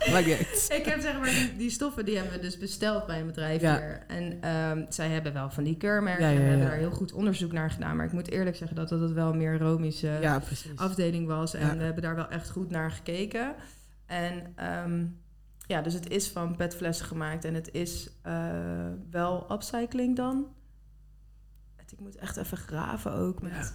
Ik 0.78 0.84
heb 0.84 1.00
zeg 1.00 1.18
maar 1.18 1.30
die, 1.30 1.56
die 1.56 1.70
stoffen 1.70 2.04
die 2.04 2.16
hebben 2.16 2.32
we 2.34 2.40
dus 2.40 2.58
besteld 2.58 3.06
bij 3.06 3.20
een 3.20 3.26
bedrijf 3.26 3.60
Ja. 3.60 3.76
hier. 3.78 4.04
En 4.06 4.38
ehm, 4.40 4.84
zij 4.88 5.08
hebben 5.08 5.32
wel 5.32 5.50
van 5.50 5.64
die 5.64 5.76
keurmerken. 5.76 6.24
Ja, 6.24 6.30
ja, 6.30 6.36
en 6.36 6.42
we 6.42 6.48
hebben 6.48 6.66
daar 6.66 6.76
heel 6.76 6.90
goed 6.90 7.12
onderzoek 7.12 7.52
naar 7.52 7.70
gedaan. 7.70 7.96
Maar 7.96 8.06
ik 8.06 8.12
moet 8.12 8.30
eerlijk 8.30 8.56
zeggen 8.56 8.76
dat 8.76 8.90
het 8.90 9.12
wel 9.12 9.34
meer 9.34 9.58
Romische 9.58 10.40
afdeling 10.76 11.26
was. 11.26 11.54
En 11.54 11.66
Ja. 11.66 11.76
we 11.76 11.82
hebben 11.82 12.02
daar 12.02 12.14
wel 12.14 12.28
echt 12.28 12.50
goed 12.50 12.70
naar 12.70 12.90
gekeken. 12.90 13.54
En 14.08 14.52
ehm, 14.56 15.06
ja, 15.66 15.82
dus 15.82 15.94
het 15.94 16.08
is 16.10 16.28
van 16.30 16.56
petflessen 16.56 17.06
gemaakt. 17.06 17.44
En 17.44 17.54
het 17.54 17.72
is 17.72 18.10
eh, 18.22 18.88
wel 19.10 19.52
upcycling 19.52 20.16
dan. 20.16 20.54
Het- 21.76 21.92
ik 21.92 22.00
moet 22.00 22.16
echt 22.16 22.36
even 22.36 22.56
graven 22.58 23.12
ook 23.12 23.42
met, 23.42 23.52
Ja. 23.52 23.70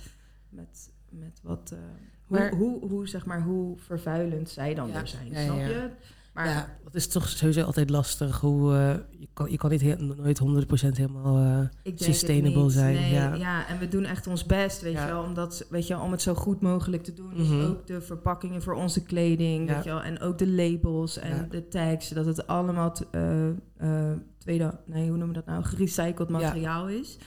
met, 0.49 0.91
met 1.09 1.39
wat... 1.43 1.71
eh, 1.71 1.79
Maar- 2.27 2.51
hoe, 2.55 2.79
hoe, 2.79 2.89
hoe, 2.89 3.07
zeg 3.07 3.25
maar, 3.25 3.41
hoe 3.41 3.77
vervuilend 3.77 4.49
zij 4.49 4.73
dan 4.73 4.87
Ja. 4.87 4.93
weer 4.93 5.07
zijn, 5.07 5.27
snap 5.27 5.57
ja. 5.57 5.65
je? 5.67 5.89
Maar 6.33 6.47
ja, 6.47 6.77
dat 6.83 6.95
is 6.95 7.07
toch 7.07 7.27
sowieso 7.29 7.61
altijd 7.63 7.89
lastig. 7.89 8.39
Hoe, 8.39 8.73
eh, 8.75 8.95
je, 9.19 9.27
kan, 9.33 9.51
je 9.51 9.57
kan 9.57 9.69
niet 9.69 9.81
heel, 9.81 9.97
nooit 9.97 10.39
100% 10.39 10.97
helemaal... 10.97 11.37
eh, 11.83 11.91
sustainable 11.95 12.69
zijn, 12.69 12.95
Nee, 12.95 13.13
ja. 13.13 13.33
ja. 13.33 13.67
en 13.67 13.79
we 13.79 13.87
doen 13.87 14.03
echt 14.05 14.27
ons 14.27 14.45
best, 14.45 14.81
weet 14.81 14.93
Ja. 14.93 15.05
je 15.05 15.11
wel, 15.11 15.23
omdat, 15.23 15.65
weet 15.69 15.87
je 15.87 15.93
wel, 15.93 16.03
om 16.03 16.11
het 16.11 16.21
zo 16.21 16.33
goed 16.33 16.61
mogelijk 16.61 17.03
te 17.03 17.13
doen. 17.13 17.33
Dus 17.37 17.47
Mhm. 17.47 17.61
ook 17.65 17.87
de 17.87 18.01
verpakkingen 18.01 18.61
voor 18.61 18.73
onze 18.73 19.03
kleding, 19.03 19.67
weet 19.69 19.83
je 19.83 19.89
wel, 19.89 20.01
en 20.01 20.19
ook 20.19 20.37
de 20.37 20.47
labels 20.47 21.17
en 21.17 21.47
de 21.49 21.67
tags, 21.67 22.09
dat 22.09 22.25
het 22.25 22.47
allemaal 22.47 22.93
eh, 23.11 24.11
tweede, 24.37 24.79
nee, 24.85 25.01
hoe 25.09 25.17
noemen 25.17 25.27
we 25.27 25.33
dat 25.33 25.45
nou, 25.45 25.63
gerecycled 25.63 26.29
materiaal 26.29 26.87
is. 26.89 27.17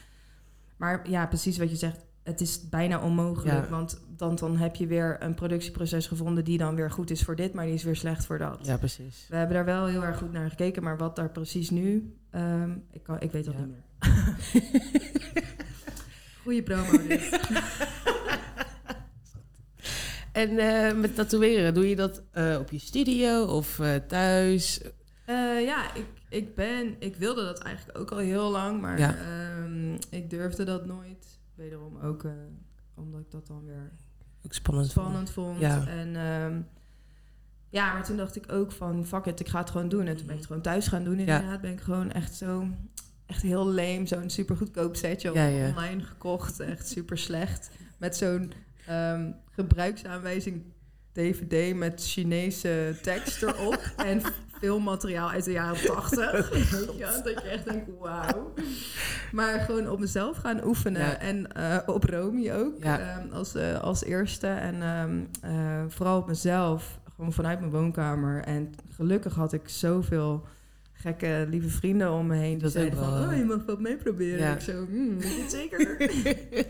Maar 0.77 1.11
ja, 1.11 1.27
precies 1.27 1.59
wat 1.59 1.71
je 1.71 1.77
zegt, 1.77 2.06
het 2.26 2.40
is 2.40 2.68
bijna 2.68 3.00
onmogelijk, 3.02 3.64
Ja. 3.64 3.68
want 3.71 4.00
dan, 4.16 4.35
dan 4.35 4.56
heb 4.56 4.75
je 4.76 4.87
weer 4.87 5.16
een 5.23 5.35
productieproces 5.35 6.06
gevonden 6.06 6.45
die 6.45 6.59
dan 6.59 6.75
weer 6.75 6.90
goed 6.90 7.11
is 7.11 7.23
voor 7.23 7.37
dit, 7.37 7.52
maar 7.52 7.64
die 7.64 7.75
is 7.75 7.83
weer 7.83 7.97
slecht 7.97 8.26
voor 8.26 8.38
dat. 8.38 8.59
ja, 8.62 8.76
precies. 8.76 9.26
We 9.28 9.37
hebben 9.37 9.56
daar 9.56 9.64
wel 9.64 9.87
heel 9.87 10.04
erg 10.04 10.18
goed 10.18 10.33
naar 10.33 10.50
gekeken, 10.50 10.83
maar 10.83 10.97
wat 10.99 11.16
daar 11.16 11.30
precies 11.30 11.71
nu, 11.71 12.14
ehm, 12.30 12.71
ik, 12.92 13.02
kan, 13.02 13.21
ik 13.21 13.33
weet 13.33 13.45
dat 13.45 13.54
Ja. 13.54 13.61
niet 13.61 13.68
meer. 13.68 13.85
Goeie 16.42 16.62
promo 16.62 17.06
dit. 17.09 17.30
En 20.33 20.59
eh, 20.59 20.95
met 20.97 21.14
tatoeëren, 21.14 21.75
doe 21.75 21.88
je 21.88 21.97
dat 21.97 22.23
eh, 22.33 22.56
op 22.61 22.71
je 22.71 22.78
studio 22.78 23.45
of 23.45 23.78
eh, 23.78 23.95
thuis? 23.95 24.80
Ja, 25.64 25.95
ik, 25.95 26.04
ik 26.28 26.54
ben, 26.54 26.95
ik 26.99 27.16
wilde 27.16 27.45
dat 27.45 27.59
eigenlijk 27.59 27.99
ook 27.99 28.11
al 28.11 28.18
heel 28.18 28.50
lang, 28.50 28.80
maar 28.80 28.99
Ja. 28.99 29.14
ehm, 29.16 29.95
ik 30.11 30.30
durfde 30.30 30.64
dat 30.64 30.87
nooit. 30.87 31.36
Wederom 31.57 31.99
ook 31.99 32.25
eh, 32.25 32.33
omdat 32.95 33.21
ik 33.21 33.31
dat 33.31 33.47
dan 33.47 33.65
weer 33.65 33.93
Ook 34.45 34.53
spannend. 34.53 34.91
spannend 34.91 35.31
vond. 35.31 35.59
Ja. 35.59 35.87
En 35.87 36.17
ehm, 36.17 36.61
ja, 37.69 37.93
maar 37.93 38.05
toen 38.05 38.17
dacht 38.17 38.37
ik 38.37 38.53
ook 38.53 38.73
van, 38.73 39.05
fuck 39.07 39.25
it, 39.25 39.41
ik 39.41 39.49
ga 39.49 39.59
het 39.59 39.71
gewoon 39.71 39.89
doen. 39.89 40.07
En 40.07 40.17
toen 40.17 40.25
ben 40.27 40.35
ik 40.35 40.39
het 40.41 40.47
gewoon 40.47 40.63
thuis 40.63 40.89
gaan 40.89 41.05
doen. 41.05 41.19
Inderdaad, 41.19 41.61
ben 41.61 41.73
ik 41.73 41.81
gewoon 41.81 42.13
echt 42.13 42.35
zo, 42.35 42.67
echt 43.27 43.43
heel 43.43 43.69
leem, 43.69 44.07
zo'n 44.07 44.31
super 44.31 44.57
goedkoop 44.57 44.97
setje 44.97 45.33
Ja, 45.33 45.69
online 45.69 46.03
gekocht. 46.03 46.61
Echt 46.61 46.89
super 46.89 47.19
slecht. 47.19 47.71
Met 47.99 48.17
zo'n 48.17 48.53
ehm, 48.87 49.33
gebruiksaanwijzing 49.51 50.63
DVD 51.17 51.75
met 51.77 52.03
Chinese 52.07 52.95
tekst 53.03 53.43
erop. 53.43 53.93
en 54.07 54.21
veel 54.61 54.79
materiaal 54.79 55.31
uit 55.31 55.45
de 55.45 55.53
jaren 55.53 55.87
80. 55.87 56.51
ja, 56.99 57.21
dat 57.21 57.43
je 57.43 57.49
echt 57.49 57.65
denkt, 57.65 57.91
wauw. 57.99 58.53
Maar 59.33 59.61
gewoon 59.61 59.89
op 59.91 60.01
mezelf 60.01 60.37
gaan 60.37 60.65
oefenen. 60.65 61.01
Ja. 61.07 61.19
En 61.19 61.53
eh, 61.53 61.79
op 61.87 62.05
Romy 62.05 62.51
ook, 62.53 62.83
Ja. 62.83 62.99
ehm, 62.99 63.33
als, 63.33 63.55
eh, 63.55 63.81
als 63.81 64.05
eerste. 64.05 64.47
En 64.47 64.83
ehm, 64.83 65.21
eh, 65.41 65.83
vooral 65.89 66.19
op 66.19 66.27
mezelf, 66.27 67.01
gewoon 67.17 67.33
vanuit 67.33 67.59
mijn 67.61 67.73
woonkamer. 67.73 68.43
En 68.45 68.75
gelukkig 68.95 69.35
had 69.35 69.53
ik 69.53 69.69
zoveel 69.69 70.47
gekke, 71.07 71.47
lieve 71.50 71.69
vrienden 71.69 72.13
om 72.13 72.26
me 72.26 72.37
heen. 72.37 72.59
Dat 72.59 72.73
zeiden 72.73 72.99
van, 72.99 73.13
wel. 73.13 73.28
oh, 73.28 73.37
je 73.37 73.45
mag 73.45 73.65
wat 73.67 73.80
meeproberen. 73.80 74.39
Ja. 74.39 74.54
Ik 74.54 74.61
zo, 74.61 74.87
weet 75.19 75.41
het 75.43 75.50
zeker? 75.50 76.00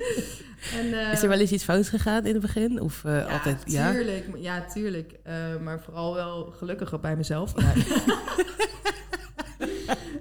en, 0.79 1.01
eh, 1.01 1.13
Is 1.13 1.23
er 1.23 1.29
wel 1.29 1.39
eens 1.39 1.53
iets 1.53 1.65
fout 1.65 1.89
gegaan 1.89 2.27
in 2.27 2.33
het 2.33 2.43
begin? 2.43 2.81
Of 2.81 3.03
ja, 3.03 3.23
altijd? 3.23 3.63
Ja. 3.67 3.93
tuurlijk. 3.93 4.25
Ja, 4.37 4.67
tuurlijk. 4.67 5.13
Eh, 5.23 5.35
maar 5.63 5.81
vooral 5.81 6.15
wel 6.15 6.45
gelukkig 6.45 7.01
bij 7.01 7.17
mezelf. 7.17 7.55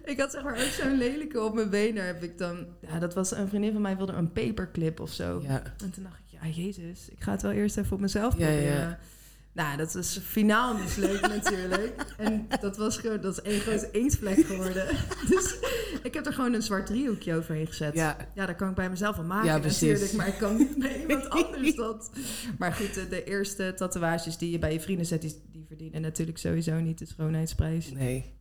ik 0.05 0.19
had 0.19 0.31
zeg 0.31 0.43
maar 0.43 0.53
ook 0.53 0.71
zo'n 0.81 0.97
lelijke 0.97 1.41
op 1.43 1.53
mijn 1.53 1.69
benen. 1.69 2.05
Heb 2.05 2.23
ik 2.23 2.37
dan, 2.37 2.65
ja, 2.79 2.99
dat 2.99 3.13
was 3.13 3.35
een 3.35 3.47
vriendin 3.47 3.71
van 3.71 3.81
mij 3.81 3.97
wilde 3.97 4.13
een 4.13 4.31
paperclip 4.31 4.99
of 4.99 5.11
zo. 5.11 5.41
Ja. 5.43 5.61
En 5.83 5.91
toen 5.91 6.03
dacht 6.03 6.19
ik, 6.19 6.39
ja, 6.41 6.47
jezus, 6.47 7.09
ik 7.09 7.23
ga 7.23 7.31
het 7.31 7.41
wel 7.41 7.51
eerst 7.51 7.77
even 7.77 7.93
op 7.93 7.99
mezelf 7.99 8.35
proberen. 8.35 8.97
Nou, 9.55 9.77
dat 9.77 9.93
was 9.93 10.19
finaal 10.23 10.77
mislukt 10.77 11.27
natuurlijk. 11.35 12.05
En 12.17 12.47
dat 12.61 12.77
was 12.77 12.97
gewoon, 12.97 13.21
dat 13.21 13.37
is 13.37 13.41
één 13.41 13.59
grote 13.59 13.91
inktvlek 13.91 14.45
geworden. 14.45 14.87
Dus 15.29 15.55
ik 16.03 16.13
heb 16.13 16.25
er 16.25 16.33
gewoon 16.33 16.53
een 16.53 16.61
zwart 16.61 16.85
driehoekje 16.85 17.35
overheen 17.35 17.67
gezet. 17.67 17.93
Ja. 17.93 18.17
Ja, 18.33 18.45
daar 18.45 18.55
kan 18.55 18.69
ik 18.69 18.75
bij 18.75 18.89
mezelf 18.89 19.15
van 19.15 19.27
maken 19.27 19.45
Ja, 19.45 19.59
precies. 19.59 19.81
natuurlijk. 19.81 20.13
Maar 20.13 20.27
ik 20.27 20.37
kan 20.37 20.57
niet 20.57 20.77
bij 20.77 20.99
iemand 21.01 21.29
anders 21.29 21.75
dat. 21.75 22.11
Maar 22.57 22.73
goed, 22.73 22.93
de, 22.93 23.07
de 23.07 23.23
eerste 23.23 23.73
tatoeages 23.75 24.37
die 24.37 24.51
je 24.51 24.59
bij 24.59 24.73
je 24.73 24.79
vrienden 24.79 25.05
zet... 25.05 25.21
Die, 25.21 25.41
die 25.51 25.65
verdienen 25.67 26.01
natuurlijk 26.01 26.37
sowieso 26.37 26.79
niet 26.79 26.99
de 26.99 27.05
schoonheidsprijs. 27.05 27.91
Nee. 27.91 28.33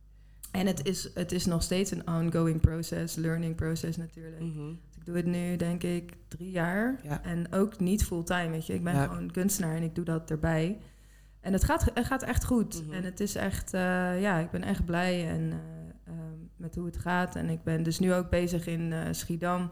En 0.51 0.67
het 0.67 0.87
is, 0.87 1.09
het 1.13 1.31
is 1.31 1.45
nog 1.45 1.63
steeds 1.63 1.91
een 1.91 2.07
ongoing 2.07 2.61
process, 2.61 3.15
learning 3.15 3.55
process 3.55 3.97
natuurlijk. 3.97 4.39
Mhm. 4.39 4.69
Ik 4.69 5.05
doe 5.05 5.15
het 5.15 5.25
nu, 5.25 5.55
denk 5.55 5.83
ik, 5.83 6.13
drie 6.27 6.51
jaar. 6.51 6.99
Ja. 7.03 7.23
En 7.23 7.53
ook 7.53 7.79
niet 7.79 8.03
fulltime, 8.03 8.49
weet 8.49 8.65
je. 8.65 8.73
Ik 8.73 8.83
ben 8.83 9.07
gewoon 9.07 9.31
kunstenaar 9.31 9.75
en 9.75 9.83
ik 9.83 9.95
doe 9.95 10.05
dat 10.05 10.29
erbij. 10.31 10.77
En 11.45 11.53
het 11.53 11.63
gaat, 11.63 11.85
het 11.93 12.05
gaat 12.05 12.23
echt 12.23 12.45
goed. 12.45 12.83
Mhm. 12.85 12.93
En 12.93 13.03
het 13.03 13.19
is 13.19 13.35
echt, 13.35 13.73
eh, 13.73 14.21
ja, 14.21 14.37
ik 14.37 14.51
ben 14.51 14.63
echt 14.63 14.85
blij 14.85 15.27
en, 15.29 15.51
eh, 15.51 16.13
ehm, 16.13 16.19
met 16.57 16.75
hoe 16.75 16.85
het 16.85 16.97
gaat. 16.97 17.35
En 17.35 17.49
ik 17.49 17.63
ben 17.63 17.83
dus 17.83 17.99
nu 17.99 18.13
ook 18.13 18.29
bezig 18.29 18.67
in 18.67 18.93
eh, 18.93 18.99
Schiedam. 19.11 19.71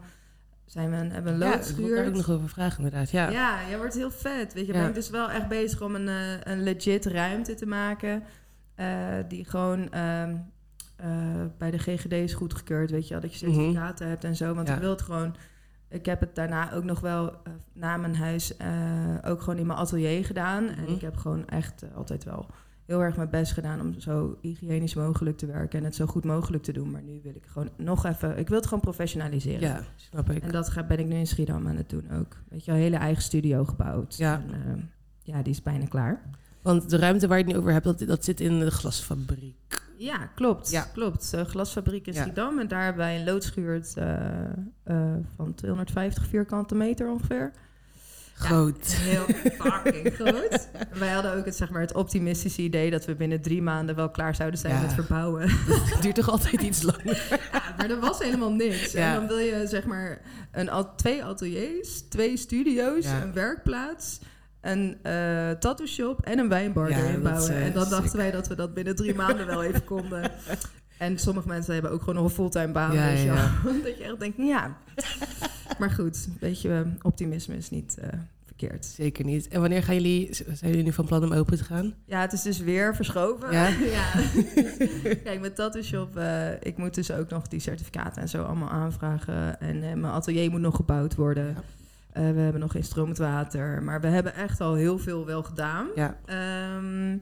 Zijn 0.64 0.90
we 0.90 0.96
een, 0.96 1.10
hebben 1.10 1.32
een 1.32 1.38
Ja, 1.38 1.50
lood 1.50 1.68
ik 1.68 1.76
wil 1.76 1.94
daar 1.96 2.06
ook 2.06 2.14
nog 2.14 2.30
over 2.30 2.48
vragen 2.48 2.84
inderdaad. 2.84 3.10
Ja. 3.10 3.28
ja, 3.28 3.60
ja, 3.68 3.76
wordt 3.76 3.94
heel 3.94 4.10
vet. 4.10 4.52
Weet 4.54 4.66
je, 4.66 4.72
Ja. 4.72 4.78
ben 4.78 4.88
ik 4.88 4.94
dus 4.94 5.10
wel 5.10 5.30
echt 5.30 5.48
bezig 5.48 5.80
om 5.82 5.94
een, 5.94 6.08
een 6.50 6.62
legit 6.62 7.04
ruimte 7.06 7.54
te 7.54 7.66
maken. 7.66 8.22
die 9.28 9.44
gewoon 9.44 9.90
ehm, 9.92 10.36
eh, 10.96 11.08
bij 11.58 11.70
de 11.70 11.78
GGD 11.78 12.12
is 12.12 12.34
goedgekeurd. 12.34 12.90
Weet 12.90 13.04
je 13.08 13.12
wel, 13.12 13.22
dat 13.22 13.34
je 13.38 13.46
Mhm. 13.46 13.54
certificaten 13.54 14.08
hebt 14.08 14.24
en 14.24 14.36
zo. 14.36 14.54
Want 14.54 14.68
Ja. 14.68 14.74
ik 14.74 14.80
wil 14.80 14.90
het 14.90 15.02
gewoon... 15.02 15.34
Ik 15.94 16.06
heb 16.06 16.20
het 16.20 16.34
daarna 16.34 16.72
ook 16.72 16.84
nog 16.84 17.00
wel 17.00 17.30
eh, 17.30 17.36
na 17.72 17.96
mijn 17.96 18.16
huis 18.16 18.56
eh, 18.56 18.68
ook 19.24 19.40
gewoon 19.40 19.58
in 19.58 19.66
mijn 19.66 19.78
atelier 19.78 20.24
gedaan. 20.24 20.68
En 20.68 20.82
Mhm. 20.82 20.92
ik 20.92 21.00
heb 21.00 21.16
gewoon 21.16 21.46
echt 21.48 21.82
eh, 21.82 21.94
altijd 21.96 22.24
wel 22.24 22.46
heel 22.86 23.02
erg 23.02 23.16
mijn 23.16 23.30
best 23.30 23.52
gedaan 23.52 23.80
om 23.80 24.00
zo 24.00 24.38
hygiënisch 24.40 24.94
mogelijk 24.94 25.36
te 25.38 25.46
werken 25.46 25.78
en 25.78 25.84
het 25.84 25.94
zo 25.94 26.06
goed 26.06 26.24
mogelijk 26.24 26.62
te 26.62 26.72
doen. 26.72 26.90
Maar 26.90 27.02
nu 27.02 27.20
wil 27.22 27.34
ik 27.34 27.46
gewoon 27.46 27.68
nog 27.76 28.06
even, 28.06 28.38
ik 28.38 28.48
wil 28.48 28.56
het 28.56 28.66
gewoon 28.66 28.82
professionaliseren. 28.82 29.60
Ja, 29.60 29.80
snap 29.96 30.30
ik. 30.30 30.42
En 30.42 30.50
dat 30.50 30.68
ga, 30.68 30.82
ben 30.86 30.98
ik 30.98 31.06
nu 31.06 31.14
in 31.14 31.26
Schiedam 31.26 31.68
aan 31.68 31.76
het 31.76 31.90
doen 31.90 32.10
ook. 32.12 32.36
Weet 32.48 32.64
je, 32.64 32.70
een 32.70 32.76
hele 32.78 32.96
eigen 32.96 33.22
studio 33.22 33.64
gebouwd. 33.64 34.16
Ja. 34.16 34.34
En, 34.42 34.52
ehm, 34.52 34.78
ja, 35.22 35.42
die 35.42 35.52
is 35.52 35.62
bijna 35.62 35.86
klaar. 35.86 36.22
Want 36.62 36.90
de 36.90 36.96
ruimte 36.96 37.26
waar 37.26 37.38
je 37.38 37.44
het 37.44 37.52
nu 37.52 37.58
over 37.58 37.72
hebt, 37.72 37.84
dat, 37.84 37.98
dat 37.98 38.24
zit 38.24 38.40
in 38.40 38.58
de 38.58 38.70
glasfabriek. 38.70 39.82
Ja, 40.04 40.30
klopt. 40.34 40.70
Ja. 40.70 40.86
klopt. 40.92 41.32
Eh, 41.34 41.44
glasfabriek 41.44 42.06
in 42.06 42.12
Ja. 42.12 42.20
Schiedam. 42.22 42.58
En 42.58 42.68
daar 42.68 42.82
hebben 42.84 43.02
wij 43.04 43.16
een 43.18 43.24
loodschuur 43.24 43.82
eh, 43.94 44.14
eh, 44.84 45.14
van 45.36 45.54
250 45.54 46.26
vierkante 46.26 46.74
meter 46.74 47.08
ongeveer. 47.10 47.52
Groot. 48.36 48.86
Heel 48.86 49.24
fucking 49.58 50.14
groot. 50.18 50.68
Wij 50.98 51.08
hadden 51.10 51.34
ook 51.34 51.44
het, 51.44 51.56
zeg 51.56 51.70
maar, 51.70 51.80
het 51.80 51.94
optimistische 51.94 52.62
idee 52.62 52.90
dat 52.90 53.04
we 53.04 53.14
binnen 53.14 53.40
drie 53.42 53.62
maanden 53.62 53.94
wel 53.96 54.10
klaar 54.10 54.34
zouden 54.34 54.58
zijn 54.60 54.74
Ja. 54.74 54.80
met 54.80 54.92
verbouwen. 54.92 55.48
Het 55.94 56.02
duurt 56.02 56.14
toch 56.14 56.28
altijd 56.28 56.62
iets 56.62 56.82
langer? 56.92 57.26
Ja, 57.52 57.62
maar 57.76 57.90
er 57.90 58.00
was 58.00 58.18
helemaal 58.18 58.52
niks. 58.52 58.94
En 58.94 59.14
dan 59.14 59.26
wil 59.26 59.38
je 59.38 59.66
zeg 59.66 59.84
maar 59.84 60.20
een, 60.52 60.68
al- 60.70 60.94
twee 60.94 61.24
ateliers, 61.24 62.00
twee 62.08 62.36
studio's, 62.36 63.04
een 63.06 63.32
werkplaats, 63.32 64.20
een 64.64 64.96
eh 65.02 65.50
tattoo 65.50 65.86
shop 65.86 66.20
en 66.20 66.38
een 66.38 66.48
wijnbar 66.48 66.90
Ja, 66.90 66.98
erin 66.98 67.22
bouwen. 67.22 67.50
eh, 67.54 67.66
en 67.66 67.72
dan 67.72 67.88
dachten 67.88 68.08
sick. 68.08 68.18
wij 68.18 68.30
dat 68.30 68.48
we 68.48 68.54
dat 68.54 68.74
binnen 68.74 68.96
drie 68.96 69.14
maanden 69.14 69.46
wel 69.46 69.62
even 69.64 69.84
konden. 69.84 70.30
En 70.98 71.18
sommige 71.18 71.48
mensen 71.48 71.72
hebben 71.72 71.90
ook 71.90 71.98
gewoon 72.00 72.14
nog 72.14 72.24
een 72.24 72.30
fulltime 72.30 72.72
baan. 72.72 72.92
Ja, 72.94 73.08
je 73.08 73.24
ja. 73.24 73.52
Dat 73.84 73.98
je 73.98 74.04
echt 74.04 74.20
denkt, 74.20 74.36
ja. 74.36 74.76
Maar 75.78 75.90
goed, 75.90 76.24
een 76.26 76.36
beetje 76.40 76.70
eh, 76.70 76.80
optimisme 77.02 77.56
is 77.56 77.70
niet 77.70 77.98
eh, 77.98 78.08
verkeerd. 78.44 78.84
Zeker 78.84 79.24
niet. 79.24 79.48
En 79.48 79.60
wanneer 79.60 79.82
gaan 79.82 79.94
jullie, 79.94 80.28
zijn 80.32 80.70
jullie 80.70 80.82
nu 80.84 80.92
van 80.92 81.06
plan 81.06 81.22
om 81.24 81.32
open 81.32 81.56
te 81.56 81.64
gaan? 81.64 81.94
Ja, 82.06 82.20
het 82.20 82.32
is 82.32 82.42
dus 82.42 82.58
weer 82.58 82.94
verschoven. 82.96 83.52
Ja? 83.52 83.68
ja. 83.98 84.12
Kijk, 85.24 85.40
met 85.40 85.54
Tattoo 85.56 85.82
Shop, 85.82 86.16
eh, 86.16 86.50
ik 86.60 86.76
moet 86.76 86.94
dus 86.94 87.10
ook 87.10 87.28
nog 87.30 87.48
die 87.48 87.60
certificaten 87.60 88.22
en 88.22 88.28
zo 88.28 88.42
allemaal 88.42 88.70
aanvragen. 88.70 89.60
En 89.60 89.76
eh, 89.82 89.92
mijn 89.94 90.04
atelier 90.12 90.50
moet 90.50 90.60
nog 90.60 90.76
gebouwd 90.76 91.14
worden. 91.14 91.56
Ja. 92.14 92.28
Eh, 92.28 92.34
we 92.34 92.40
hebben 92.40 92.60
nog 92.60 92.72
geen 92.72 92.84
stromend 92.84 93.18
water. 93.18 93.82
Maar 93.82 94.00
we 94.00 94.06
hebben 94.06 94.34
echt 94.34 94.60
al 94.60 94.74
heel 94.74 94.98
veel 94.98 95.26
wel 95.26 95.42
gedaan. 95.42 95.88
Ja. 95.94 96.18
Ehm, 96.24 97.18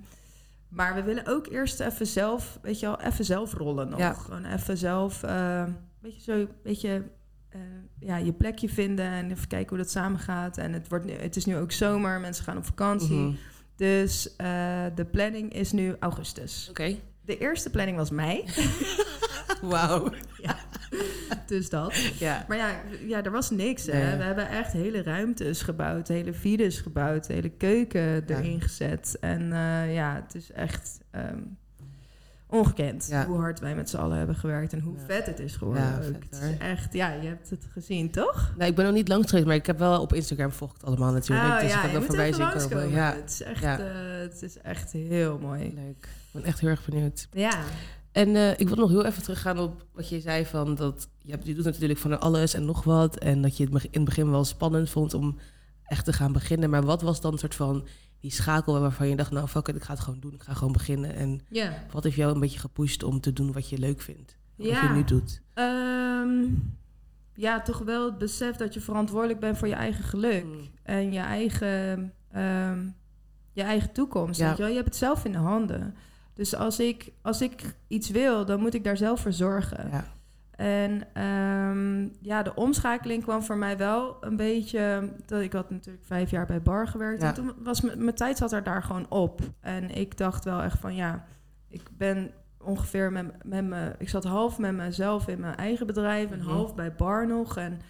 maar 0.69 0.95
we 0.95 1.03
willen 1.03 1.27
ook 1.27 1.47
eerst 1.47 1.81
even 1.81 2.07
zelf, 2.07 2.59
weet 2.63 2.81
je 2.81 2.87
wel, 2.87 3.01
even 3.01 3.25
zelf 3.25 3.53
rollen 3.53 3.89
nog. 3.89 3.99
Ja. 3.99 4.13
Gewoon 4.13 4.45
even 4.45 4.77
zelf, 4.77 5.23
eh, 5.23 5.65
beetje 6.01 6.21
zo, 6.21 6.47
beetje 6.63 7.03
eh, 7.49 7.61
ja, 7.99 8.17
je 8.17 8.33
plekje 8.33 8.69
vinden 8.69 9.05
en 9.05 9.31
even 9.31 9.49
kijken 9.49 9.69
hoe 9.69 9.79
dat 9.79 9.91
samengaat. 9.91 10.59
En 10.59 10.73
het, 10.73 10.89
wordt 10.89 11.05
nu, 11.05 11.13
het 11.13 11.37
is 11.37 11.45
nu 11.45 11.57
ook 11.57 11.73
zomer, 11.73 12.21
mensen 12.21 12.45
gaan 12.45 12.57
op 12.57 12.65
vakantie. 12.65 13.17
Mhm. 13.17 13.35
Dus 13.77 14.37
eh, 14.37 14.85
de 14.95 15.05
planning 15.05 15.53
is 15.53 15.73
nu 15.73 15.97
augustus. 16.01 16.67
Oké. 16.71 16.97
De 17.25 17.39
eerste 17.39 17.71
planning 17.71 17.97
was 17.97 18.11
mei, 18.11 18.45
Wauw. 19.63 20.13
dus 21.47 21.69
dat. 21.71 21.95
Ja. 22.19 22.45
Maar 22.49 22.57
ja, 22.57 22.71
ja, 23.07 23.23
er 23.25 23.31
was 23.31 23.51
niks. 23.51 23.87
Hè. 23.87 23.93
Nee. 24.09 24.17
We 24.17 24.23
hebben 24.23 24.49
echt 24.49 24.73
hele 24.73 25.03
ruimtes 25.03 25.63
gebouwd, 25.63 26.09
hele 26.09 26.33
vides 26.33 26.81
gebouwd, 26.81 27.27
hele 27.27 27.49
keuken 27.49 28.01
Ja. 28.01 28.23
erin 28.27 28.61
gezet. 28.61 29.17
En 29.21 29.53
eh, 29.53 29.95
ja, 29.95 30.23
het 30.25 30.35
is 30.35 30.53
echt 30.53 31.01
ehm, 31.11 31.39
ongekend 32.47 33.07
Ja. 33.11 33.27
hoe 33.27 33.39
hard 33.39 33.61
wij 33.61 33.75
met 33.75 33.91
z'n 33.91 33.97
allen 33.97 34.17
hebben 34.19 34.35
gewerkt 34.37 34.73
en 34.73 34.81
hoe 34.81 34.95
Ja. 34.99 35.05
vet 35.07 35.27
het 35.27 35.39
is 35.41 35.57
geworden. 35.57 36.03
Vet, 36.03 36.15
het 36.31 36.39
is 36.43 36.59
echt, 36.59 36.93
ja, 36.93 37.13
je 37.13 37.29
hebt 37.29 37.51
het 37.51 37.67
gezien, 37.73 38.11
toch? 38.11 38.53
Nou, 38.57 38.71
ik 38.71 38.77
ben 38.77 38.85
nog 38.85 38.95
niet 38.95 39.09
langs 39.09 39.29
geweest, 39.29 39.47
maar 39.47 39.55
ik 39.57 39.67
heb 39.67 39.79
wel 39.79 40.01
op 40.01 40.13
Instagram 40.13 40.53
volg 40.53 40.71
ik 40.71 40.77
het 40.77 40.87
allemaal 40.87 41.13
natuurlijk. 41.13 41.49
Ah, 41.49 41.61
dus 41.61 41.71
ja, 41.71 41.77
ik 41.85 41.91
heb 41.93 42.07
wel 42.09 42.33
zien 42.33 42.69
komen. 42.71 42.91
Ja, 42.91 43.15
Het, 43.15 43.31
is 43.31 43.43
echt, 43.43 43.63
eh, 43.63 43.77
het 44.21 44.43
is 44.43 44.59
echt 44.59 44.93
heel 44.93 45.39
mooi. 45.39 45.73
leuk. 45.75 46.09
Ik 46.33 46.41
ben 46.41 46.45
echt 46.45 46.61
heel 46.61 46.69
erg 46.71 46.85
benieuwd. 46.85 47.29
Ja, 47.33 47.53
En 48.13 48.37
eh, 48.37 48.51
ik 48.61 48.69
wil 48.69 48.77
nog 48.77 48.91
heel 48.91 49.05
even 49.05 49.23
teruggaan 49.23 49.59
op 49.59 49.87
wat 49.93 50.09
je 50.09 50.21
zei 50.21 50.47
van 50.47 50.75
dat 50.75 51.09
je, 51.19 51.55
doet 51.55 51.65
natuurlijk 51.65 52.01
van 52.01 52.21
alles 52.21 52.55
en 52.55 52.65
nog 52.65 52.85
wat. 52.85 53.17
En 53.17 53.43
dat 53.43 53.57
je 53.57 53.65
het 53.65 53.85
in 53.85 53.91
het 53.93 54.05
begin 54.05 54.31
wel 54.31 54.45
spannend 54.45 54.91
vond 54.91 55.15
om 55.15 55.39
echt 55.85 56.05
te 56.05 56.13
gaan 56.13 56.33
beginnen. 56.33 56.71
Maar 56.71 56.83
wat 56.83 57.03
was 57.03 57.21
dan 57.21 57.33
een 57.33 57.39
soort 57.39 57.55
van 57.55 57.87
die 58.21 58.31
schakel 58.31 58.81
waarvan 58.81 59.09
je 59.09 59.17
dacht, 59.17 59.31
nou 59.31 59.49
fuck 59.49 59.69
it, 59.69 59.77
ik 59.77 59.83
ga 59.83 59.93
het 59.93 60.03
gewoon 60.03 60.21
doen. 60.21 60.35
Ik 60.35 60.43
ga 60.43 60.55
gewoon 60.55 60.73
beginnen. 60.73 61.15
En 61.15 61.41
wat 61.91 62.05
heeft 62.05 62.17
jou 62.17 62.35
een 62.35 62.41
beetje 62.41 62.59
gepusht 62.59 63.03
om 63.03 63.21
te 63.21 63.33
doen 63.33 63.53
wat 63.53 63.69
je 63.69 63.79
leuk 63.79 64.01
vindt? 64.01 64.37
Wat 64.57 64.67
Ja. 64.67 64.83
je 64.83 64.89
nu 64.89 65.05
doet. 65.05 65.43
Ehm, 65.55 66.45
ja, 67.35 67.63
toch 67.63 67.79
wel 67.79 68.05
het 68.05 68.19
besef 68.19 68.57
dat 68.57 68.75
je 68.75 68.81
verantwoordelijk 68.81 69.41
bent 69.41 69.59
voor 69.59 69.69
je 69.69 69.75
eigen 69.75 70.05
geluk. 70.05 70.45
Mm. 70.45 70.69
En 70.83 71.13
je 71.13 71.19
eigen, 71.19 72.13
ehm, 72.33 72.87
je 73.53 73.63
eigen 73.63 73.93
toekomst. 73.93 74.41
Ja. 74.41 74.47
Weet 74.47 74.57
je, 74.57 74.63
wel? 74.63 74.71
je 74.71 74.77
hebt 74.77 74.89
het 74.89 74.99
zelf 74.99 75.25
in 75.25 75.33
de 75.33 75.39
handen. 75.39 75.95
Dus 76.43 76.55
als 76.55 76.81
ik, 76.81 77.13
als 77.21 77.41
ik 77.41 77.75
iets 77.89 78.11
wil, 78.11 78.45
dan 78.45 78.61
moet 78.61 78.75
ik 78.75 78.85
daar 78.85 78.97
zelf 78.97 79.21
voor 79.21 79.33
zorgen. 79.33 79.89
Ja. 79.91 80.05
En 80.51 81.03
ehm, 81.15 82.09
ja, 82.21 82.43
de 82.43 82.55
omschakeling 82.55 83.23
kwam 83.23 83.43
voor 83.43 83.57
mij 83.57 83.77
wel 83.77 84.17
een 84.21 84.37
beetje... 84.37 85.13
Dat 85.27 85.41
ik 85.41 85.53
had 85.53 85.71
natuurlijk 85.71 86.05
vijf 86.05 86.31
jaar 86.31 86.47
bij 86.47 86.63
bar 86.63 86.89
gewerkt. 86.89 87.23
Ja. 87.23 87.29
En 87.29 87.35
toen 87.35 87.53
was 87.63 87.81
mijn 87.81 88.15
tijd 88.15 88.37
zat 88.37 88.53
er 88.53 88.63
daar 88.63 88.83
gewoon 88.83 89.07
op. 89.09 89.41
En 89.61 89.91
ik 89.91 90.17
dacht 90.17 90.45
wel 90.45 90.63
echt 90.63 90.79
van 90.79 90.95
ja, 90.95 91.25
ik 91.69 91.83
ben 91.97 92.31
ongeveer 92.59 93.13
met, 93.13 93.45
met 93.45 93.65
me... 93.65 93.95
Ik 93.99 94.09
zat 94.09 94.25
half 94.25 94.59
met 94.59 94.73
mezelf 94.75 95.29
in 95.29 95.41
mijn 95.41 95.57
eigen 95.57 95.87
bedrijf 95.87 96.31
en 96.31 96.39
Mhm. 96.39 96.49
half 96.49 96.75
bij 96.75 96.95
bar 96.95 97.27
nog. 97.27 97.57
En 97.57 97.81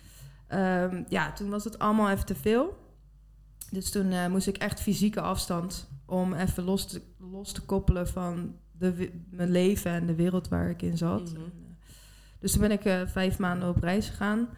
ehm, 0.47 1.03
ja, 1.09 1.33
toen 1.33 1.51
was 1.51 1.65
het 1.65 1.79
allemaal 1.79 2.11
even 2.11 2.27
te 2.27 2.35
veel. 2.35 2.79
Dus 3.71 3.91
toen 3.91 4.11
eh, 4.11 4.27
moest 4.27 4.47
ik 4.47 4.57
echt 4.57 4.81
fysieke 4.81 5.21
afstand 5.21 5.91
om 6.13 6.35
even 6.35 6.63
los 6.65 6.87
te, 6.87 7.03
los 7.19 7.53
te 7.53 7.61
koppelen 7.63 8.09
van 8.09 8.57
de, 8.79 9.11
mijn 9.31 9.51
leven 9.51 9.91
en 9.91 10.07
de 10.07 10.15
wereld 10.15 10.49
waar 10.49 10.71
ik 10.71 10.83
in 10.83 10.97
zat. 10.97 11.33
Mhm. 11.33 11.37
En, 11.41 11.53
eh, 11.57 11.75
dus 12.39 12.53
toen 12.53 12.61
ben 12.61 12.71
ik 12.71 12.85
eh, 12.85 13.01
vijf 13.07 13.39
maanden 13.39 13.69
op 13.69 13.83
reis 13.83 14.09
gegaan. 14.09 14.49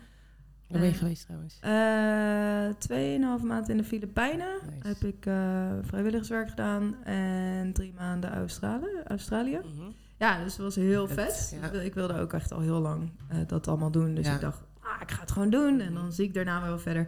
Waar 0.69 0.81
ben 0.81 0.89
je 0.89 0.95
geweest 0.95 1.23
trouwens? 1.25 1.59
Eh, 1.61 2.79
Tweeënhalf 2.79 3.43
maand 3.43 3.69
in 3.69 3.77
de 3.77 3.85
Filipijnen 3.85 4.59
Nice. 4.75 4.89
heb 4.89 4.97
ik 5.15 5.27
eh, 5.27 5.71
vrijwilligerswerk 5.83 6.49
gedaan 6.49 7.05
en 7.05 7.73
drie 7.73 7.95
maanden 7.99 8.33
Australië. 8.35 9.01
Australië. 9.07 9.59
Mhm. 9.65 9.91
Ja, 10.19 10.43
dus 10.43 10.53
het 10.53 10.63
was 10.63 10.75
heel 10.75 11.09
Vet, 11.09 11.37
vet. 11.37 11.59
ja. 11.61 11.67
Ik 11.67 11.73
wil- 11.73 11.81
Ik 11.81 11.95
wilde 11.95 12.19
ook 12.19 12.33
echt 12.33 12.53
al 12.53 12.61
heel 12.61 12.81
lang 12.81 13.11
eh, 13.29 13.39
dat 13.47 13.69
allemaal 13.69 13.91
doen. 13.91 14.15
Dus 14.15 14.27
Ja. 14.27 14.35
ik 14.35 14.41
dacht, 14.41 14.63
ah, 14.81 15.01
ik 15.01 15.11
ga 15.11 15.21
het 15.21 15.31
gewoon 15.31 15.51
doen. 15.51 15.81
En 15.81 15.95
dan 15.95 16.13
zie 16.13 16.25
ik 16.25 16.35
daarna 16.35 16.63
wel 16.63 16.79
verder. 16.79 17.07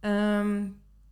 Ehm, 0.00 0.64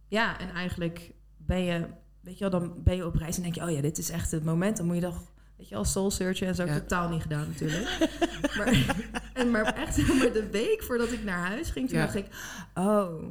ja, 0.08 0.38
en 0.38 0.50
eigenlijk 0.50 1.12
ben 1.36 1.62
je, 1.62 1.86
weet 2.20 2.38
je 2.38 2.50
wel, 2.50 2.60
dan 2.60 2.72
ben 2.84 2.96
je 2.96 3.06
op 3.06 3.14
reis 3.14 3.36
en 3.36 3.42
denk 3.42 3.54
je, 3.54 3.62
oh 3.62 3.70
ja, 3.70 3.80
dit 3.80 3.98
is 3.98 4.10
echt 4.10 4.30
het 4.30 4.44
moment. 4.44 4.76
Dan 4.76 4.86
moet 4.86 4.94
je 4.94 5.00
toch, 5.02 5.22
weet 5.56 5.68
je 5.68 5.74
wel, 5.74 5.84
soul 5.84 6.10
searchen 6.10 6.46
en 6.46 6.54
zo. 6.54 6.64
Ja. 6.64 6.74
Totaal 6.78 7.08
niet 7.08 7.22
gedaan 7.22 7.46
natuurlijk. 7.48 8.08
maar, 8.58 8.96
en, 9.34 9.50
maar 9.50 9.64
echt 9.64 9.96
maar 10.18 10.32
de 10.32 10.48
week 10.50 10.82
voordat 10.82 11.12
ik 11.12 11.24
naar 11.24 11.46
huis 11.46 11.70
ging, 11.70 11.88
toen 11.88 11.98
Ja. 11.98 12.04
dacht 12.04 12.16
ik, 12.16 12.26
oh, 12.74 13.22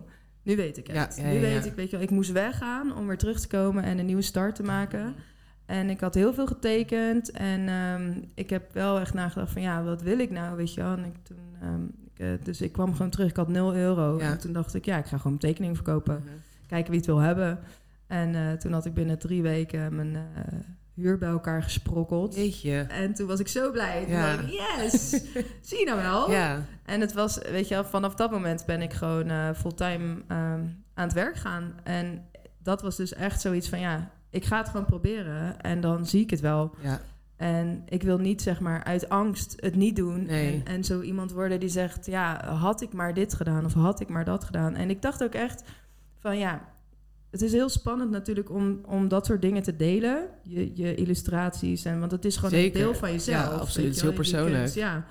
nu 0.43 0.56
weet 0.56 0.78
ik 0.78 0.88
het. 0.88 1.15
Ja, 1.17 1.32
nu 1.32 1.39
weet 1.39 1.65
ik, 1.65 1.73
weet 1.73 1.89
je 1.89 1.95
wel, 1.95 2.06
ik 2.06 2.12
moest 2.12 2.32
weggaan 2.32 2.95
om 2.95 3.08
weer 3.08 3.17
terug 3.17 3.39
te 3.39 3.47
komen 3.47 3.84
en 3.84 3.97
een 3.99 4.06
nieuwe 4.06 4.21
start 4.21 4.56
te 4.56 4.63
maken. 4.63 5.15
En 5.65 5.89
ik 5.89 5.99
had 5.99 6.13
heel 6.13 6.34
veel 6.34 6.47
getekend. 6.47 7.32
En 7.32 7.67
ehm, 7.67 8.21
ik 8.36 8.49
heb 8.49 8.73
wel 8.73 8.99
echt 8.99 9.13
nagedacht 9.13 9.52
van 9.52 9.62
ja, 9.62 9.84
wat 9.84 10.02
wil 10.02 10.19
ik 10.19 10.32
nou, 10.32 10.58
weet 10.58 10.73
je 10.73 10.82
wel. 10.82 10.91
En 10.91 11.06
ik 11.06 11.13
toen, 11.23 11.38
ehm, 11.62 11.84
ik, 11.84 12.19
eh, 12.19 12.45
dus 12.45 12.62
ik 12.62 12.71
kwam 12.71 12.91
gewoon 12.95 13.10
terug. 13.12 13.30
Ik 13.30 13.36
had 13.36 13.47
0 13.47 13.75
euro. 13.75 14.17
En 14.17 14.39
toen 14.39 14.54
dacht 14.54 14.73
ik, 14.73 14.86
ja, 14.86 14.97
ik 14.97 15.06
ga 15.06 15.17
gewoon 15.17 15.34
een 15.34 15.39
tekening 15.39 15.75
verkopen. 15.75 16.21
Mhm. 16.25 16.34
Kijken 16.67 16.89
wie 16.89 16.97
het 16.99 17.10
wil 17.10 17.17
hebben. 17.17 17.60
En 18.09 18.35
eh, 18.35 18.51
toen 18.51 18.73
had 18.73 18.85
ik 18.85 18.93
binnen 18.93 19.19
drie 19.19 19.41
weken 19.41 19.95
mijn 19.95 20.15
eh, 20.15 20.53
huur 20.93 21.17
bij 21.17 21.29
elkaar 21.29 21.63
gesprokkeld. 21.63 22.35
Jeetje. 22.35 22.85
En 22.89 23.13
toen 23.13 23.27
was 23.27 23.39
ik 23.39 23.47
zo 23.47 23.71
blij. 23.71 24.03
Toen 24.03 24.13
Ja. 24.13 24.33
ik, 24.39 24.47
yes! 24.49 25.09
Zie 25.69 25.79
je 25.79 25.85
nou 25.85 26.01
wel? 26.01 26.31
Ja. 26.31 26.65
En 26.85 27.01
het 27.01 27.13
was, 27.13 27.37
weet 27.51 27.67
je 27.67 27.83
vanaf 27.83 28.15
dat 28.15 28.31
moment 28.31 28.65
ben 28.65 28.81
ik 28.81 28.93
gewoon 28.93 29.29
eh, 29.29 29.49
fulltime 29.55 30.21
ehm, 30.27 30.63
aan 30.93 31.05
het 31.05 31.13
werk 31.13 31.35
gaan. 31.35 31.73
En 31.83 32.25
dat 32.63 32.81
was 32.81 32.95
dus 32.95 33.13
echt 33.13 33.41
zoiets 33.41 33.69
van, 33.69 33.79
ja, 33.79 34.11
ik 34.29 34.45
ga 34.45 34.57
het 34.57 34.69
gewoon 34.69 34.85
proberen. 34.85 35.61
En 35.61 35.81
dan 35.81 36.05
zie 36.05 36.21
ik 36.21 36.29
het 36.29 36.39
wel. 36.39 36.75
Ja. 36.81 36.99
En 37.35 37.83
ik 37.85 38.03
wil 38.03 38.17
niet, 38.17 38.41
zeg 38.41 38.59
maar, 38.59 38.83
uit 38.83 39.09
angst 39.09 39.53
het 39.55 39.75
niet 39.75 39.95
doen. 39.95 40.25
Nee. 40.25 40.61
En, 40.65 40.73
en 40.73 40.83
zo 40.83 41.01
iemand 41.01 41.31
worden 41.31 41.59
die 41.59 41.69
zegt, 41.69 42.05
ja, 42.05 42.45
had 42.45 42.81
ik 42.81 42.93
maar 42.93 43.13
dit 43.13 43.33
gedaan 43.33 43.65
of 43.65 43.73
had 43.73 43.99
ik 43.99 44.09
maar 44.09 44.25
dat 44.25 44.43
gedaan. 44.43 44.75
En 44.75 44.89
ik 44.89 45.01
dacht 45.01 45.23
ook 45.23 45.33
echt 45.33 45.63
van, 46.17 46.37
ja, 46.37 46.61
het 47.31 47.41
is 47.41 47.51
heel 47.51 47.69
spannend 47.69 48.11
natuurlijk 48.11 48.49
om, 48.51 48.79
om 48.85 49.07
dat 49.07 49.25
soort 49.25 49.41
dingen 49.41 49.63
te 49.63 49.75
delen. 49.75 50.27
Je, 50.43 50.71
je 50.75 50.95
illustraties. 50.95 51.85
En, 51.85 51.99
want 51.99 52.11
het 52.11 52.25
is 52.25 52.35
gewoon 52.35 52.49
Zeker. 52.51 52.79
een 52.81 52.85
deel 52.87 52.95
van 52.95 53.11
jezelf. 53.11 53.37
Ja, 53.45 53.51
absoluut. 53.51 53.73
je 53.75 53.81
Het 53.81 53.95
is 53.95 54.01
heel 54.01 54.13
persoonlijk. 54.13 54.67
ja. 54.73 55.05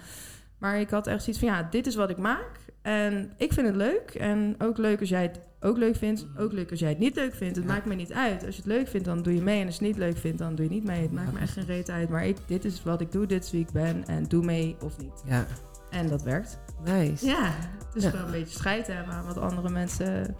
Maar 0.59 0.81
ik 0.81 0.91
had 0.91 1.07
echt 1.07 1.23
zoiets 1.23 1.43
van, 1.43 1.49
ja, 1.53 1.69
dit 1.71 1.87
is 1.87 1.95
wat 1.95 2.11
ik 2.11 2.17
maak. 2.19 2.51
En 2.83 3.33
ik 3.37 3.53
vind 3.53 3.67
het 3.67 3.77
leuk. 3.77 4.11
En 4.15 4.55
ook 4.59 4.79
leuk 4.79 5.01
als 5.01 5.09
jij 5.09 5.23
het 5.23 5.41
ook 5.61 5.77
leuk 5.79 5.97
vindt. 5.97 6.27
Mhm. 6.33 6.43
Ook 6.43 6.53
leuk 6.53 6.71
als 6.71 6.81
jij 6.81 6.89
het 6.89 6.99
niet 6.99 7.15
leuk 7.17 7.35
vindt. 7.35 7.57
Het 7.57 7.65
Ja. 7.65 7.71
maakt 7.73 7.87
me 7.87 7.95
niet 7.95 8.13
uit. 8.13 8.47
Als 8.47 8.57
je 8.57 8.63
het 8.63 8.71
leuk 8.71 8.89
vindt, 8.89 9.07
dan 9.07 9.23
doe 9.23 9.35
je 9.35 9.43
mee. 9.43 9.61
En 9.61 9.67
als 9.67 9.79
je 9.79 9.85
het 9.85 9.97
niet 9.97 10.05
leuk 10.05 10.17
vindt, 10.19 10.39
dan 10.39 10.55
doe 10.55 10.65
je 10.65 10.71
niet 10.71 10.85
mee. 10.85 11.01
Het 11.03 11.11
Ja, 11.11 11.17
maakt 11.17 11.33
me 11.33 11.39
echt 11.39 11.53
geen 11.53 11.67
reet 11.67 11.91
uit. 11.91 12.09
Maar 12.09 12.27
ik, 12.27 12.37
dit 12.47 12.65
is 12.65 12.83
wat 12.83 13.01
ik 13.01 13.13
doe, 13.13 13.27
dit 13.27 13.45
is 13.45 13.51
wie 13.51 13.61
ik 13.61 13.71
ben. 13.73 14.07
En 14.07 14.25
doe 14.25 14.45
mee 14.45 14.77
of 14.85 14.99
niet. 14.99 15.23
Ja. 15.27 15.47
En 15.91 16.09
dat 16.09 16.23
werkt. 16.23 16.59
Nice. 16.85 17.27
Ja, 17.27 17.45
het 17.87 17.95
is 17.97 18.03
Ja. 18.03 18.11
gewoon 18.11 18.25
een 18.27 18.31
beetje 18.33 18.59
scheid 18.59 18.87
hebben 18.87 19.15
aan 19.15 19.25
wat 19.27 19.39
andere 19.39 19.69
mensen... 19.71 20.37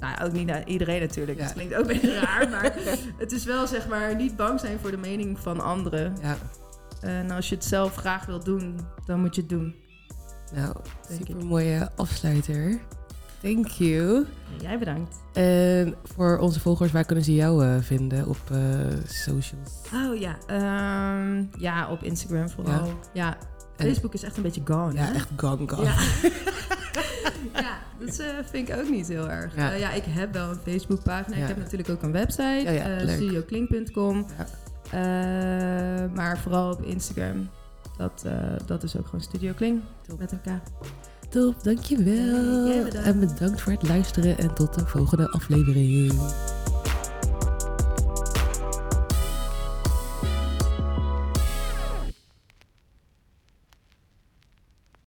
Nou, 0.00 0.24
ook 0.24 0.32
niet 0.32 0.50
aan 0.50 0.62
iedereen 0.66 1.00
natuurlijk. 1.00 1.38
Ja. 1.38 1.44
Dat 1.44 1.52
klinkt 1.52 1.74
ook 1.74 1.80
een 1.80 1.86
beetje 1.86 2.18
raar. 2.26 2.48
Maar 2.50 2.74
het 3.18 3.32
is 3.32 3.44
wel, 3.44 3.66
zeg 3.66 3.88
maar, 3.88 4.16
niet 4.16 4.36
bang 4.36 4.60
zijn 4.60 4.78
voor 4.80 4.90
de 4.90 4.96
mening 4.96 5.38
van 5.38 5.60
anderen. 5.60 6.16
Ja. 6.22 6.36
En 7.00 7.30
als 7.30 7.48
je 7.48 7.54
het 7.54 7.64
zelf 7.64 7.94
graag 7.94 8.26
wilt 8.26 8.44
doen, 8.44 8.80
dan 9.06 9.20
moet 9.20 9.34
je 9.34 9.40
het 9.40 9.50
doen. 9.50 9.74
Nou, 10.54 10.76
super 11.10 11.46
mooie 11.46 11.90
afsluiter. 11.96 12.78
Thank 13.42 13.66
you. 13.66 14.26
Jij 14.60 14.78
bedankt. 14.78 15.16
En 15.32 15.94
voor 16.04 16.38
onze 16.38 16.60
volgers, 16.60 16.92
waar 16.92 17.04
kunnen 17.04 17.24
ze 17.24 17.34
jou 17.34 17.64
eh, 17.64 17.76
vinden 17.80 18.26
op 18.26 18.38
eh, 18.52 18.58
socials? 19.06 19.70
Oh 19.94 20.18
ja, 20.20 20.36
ehm, 20.46 21.44
ja, 21.58 21.90
op 21.90 22.02
Instagram 22.02 22.48
vooral. 22.48 22.92
Ja, 23.12 23.36
Facebook 23.76 24.14
is 24.14 24.22
echt 24.22 24.36
een 24.36 24.42
beetje 24.42 24.60
gone, 24.64 24.92
Ja, 24.92 25.00
hè? 25.04 25.14
echt 25.14 25.28
gone 25.36 25.68
gone. 25.68 25.82
Ja. 25.84 25.94
ja, 27.62 27.78
dat 27.98 28.18
eh, 28.18 28.26
vind 28.50 28.68
ik 28.68 28.76
ook 28.76 28.90
niet 28.90 29.08
heel 29.08 29.30
erg. 29.30 29.56
Ja. 29.56 29.70
Ja, 29.70 29.76
ja 29.76 29.92
ik 29.92 30.04
heb 30.06 30.32
wel 30.32 30.50
een 30.50 30.58
Facebookpagina. 30.64 31.36
Ja. 31.36 31.42
Ik 31.42 31.48
heb 31.48 31.56
natuurlijk 31.56 31.88
ook 31.88 32.02
een 32.02 32.12
website, 32.12 32.62
Ja, 32.62 32.70
eh. 32.72 33.00
Eh, 34.90 36.10
maar 36.14 36.38
vooral 36.38 36.72
op 36.72 36.82
Instagram. 36.82 37.48
Dat, 37.96 38.22
eh, 38.26 38.32
dat 38.66 38.82
is 38.82 38.96
ook 38.96 39.04
gewoon 39.04 39.20
Studio 39.20 39.52
Kling 39.52 39.80
Top. 40.06 40.18
met 40.18 40.32
elkaar. 40.32 40.62
Top, 41.28 41.62
dankjewel. 41.62 42.64
Hey, 42.64 42.74
jij 42.74 42.82
bedankt. 42.84 43.06
en 43.06 43.20
bedankt 43.20 43.60
voor 43.60 43.72
het 43.72 43.88
luisteren 43.88 44.38
en 44.38 44.54
tot 44.54 44.74
de 44.74 44.86
volgende 44.86 45.30
aflevering. 45.30 46.12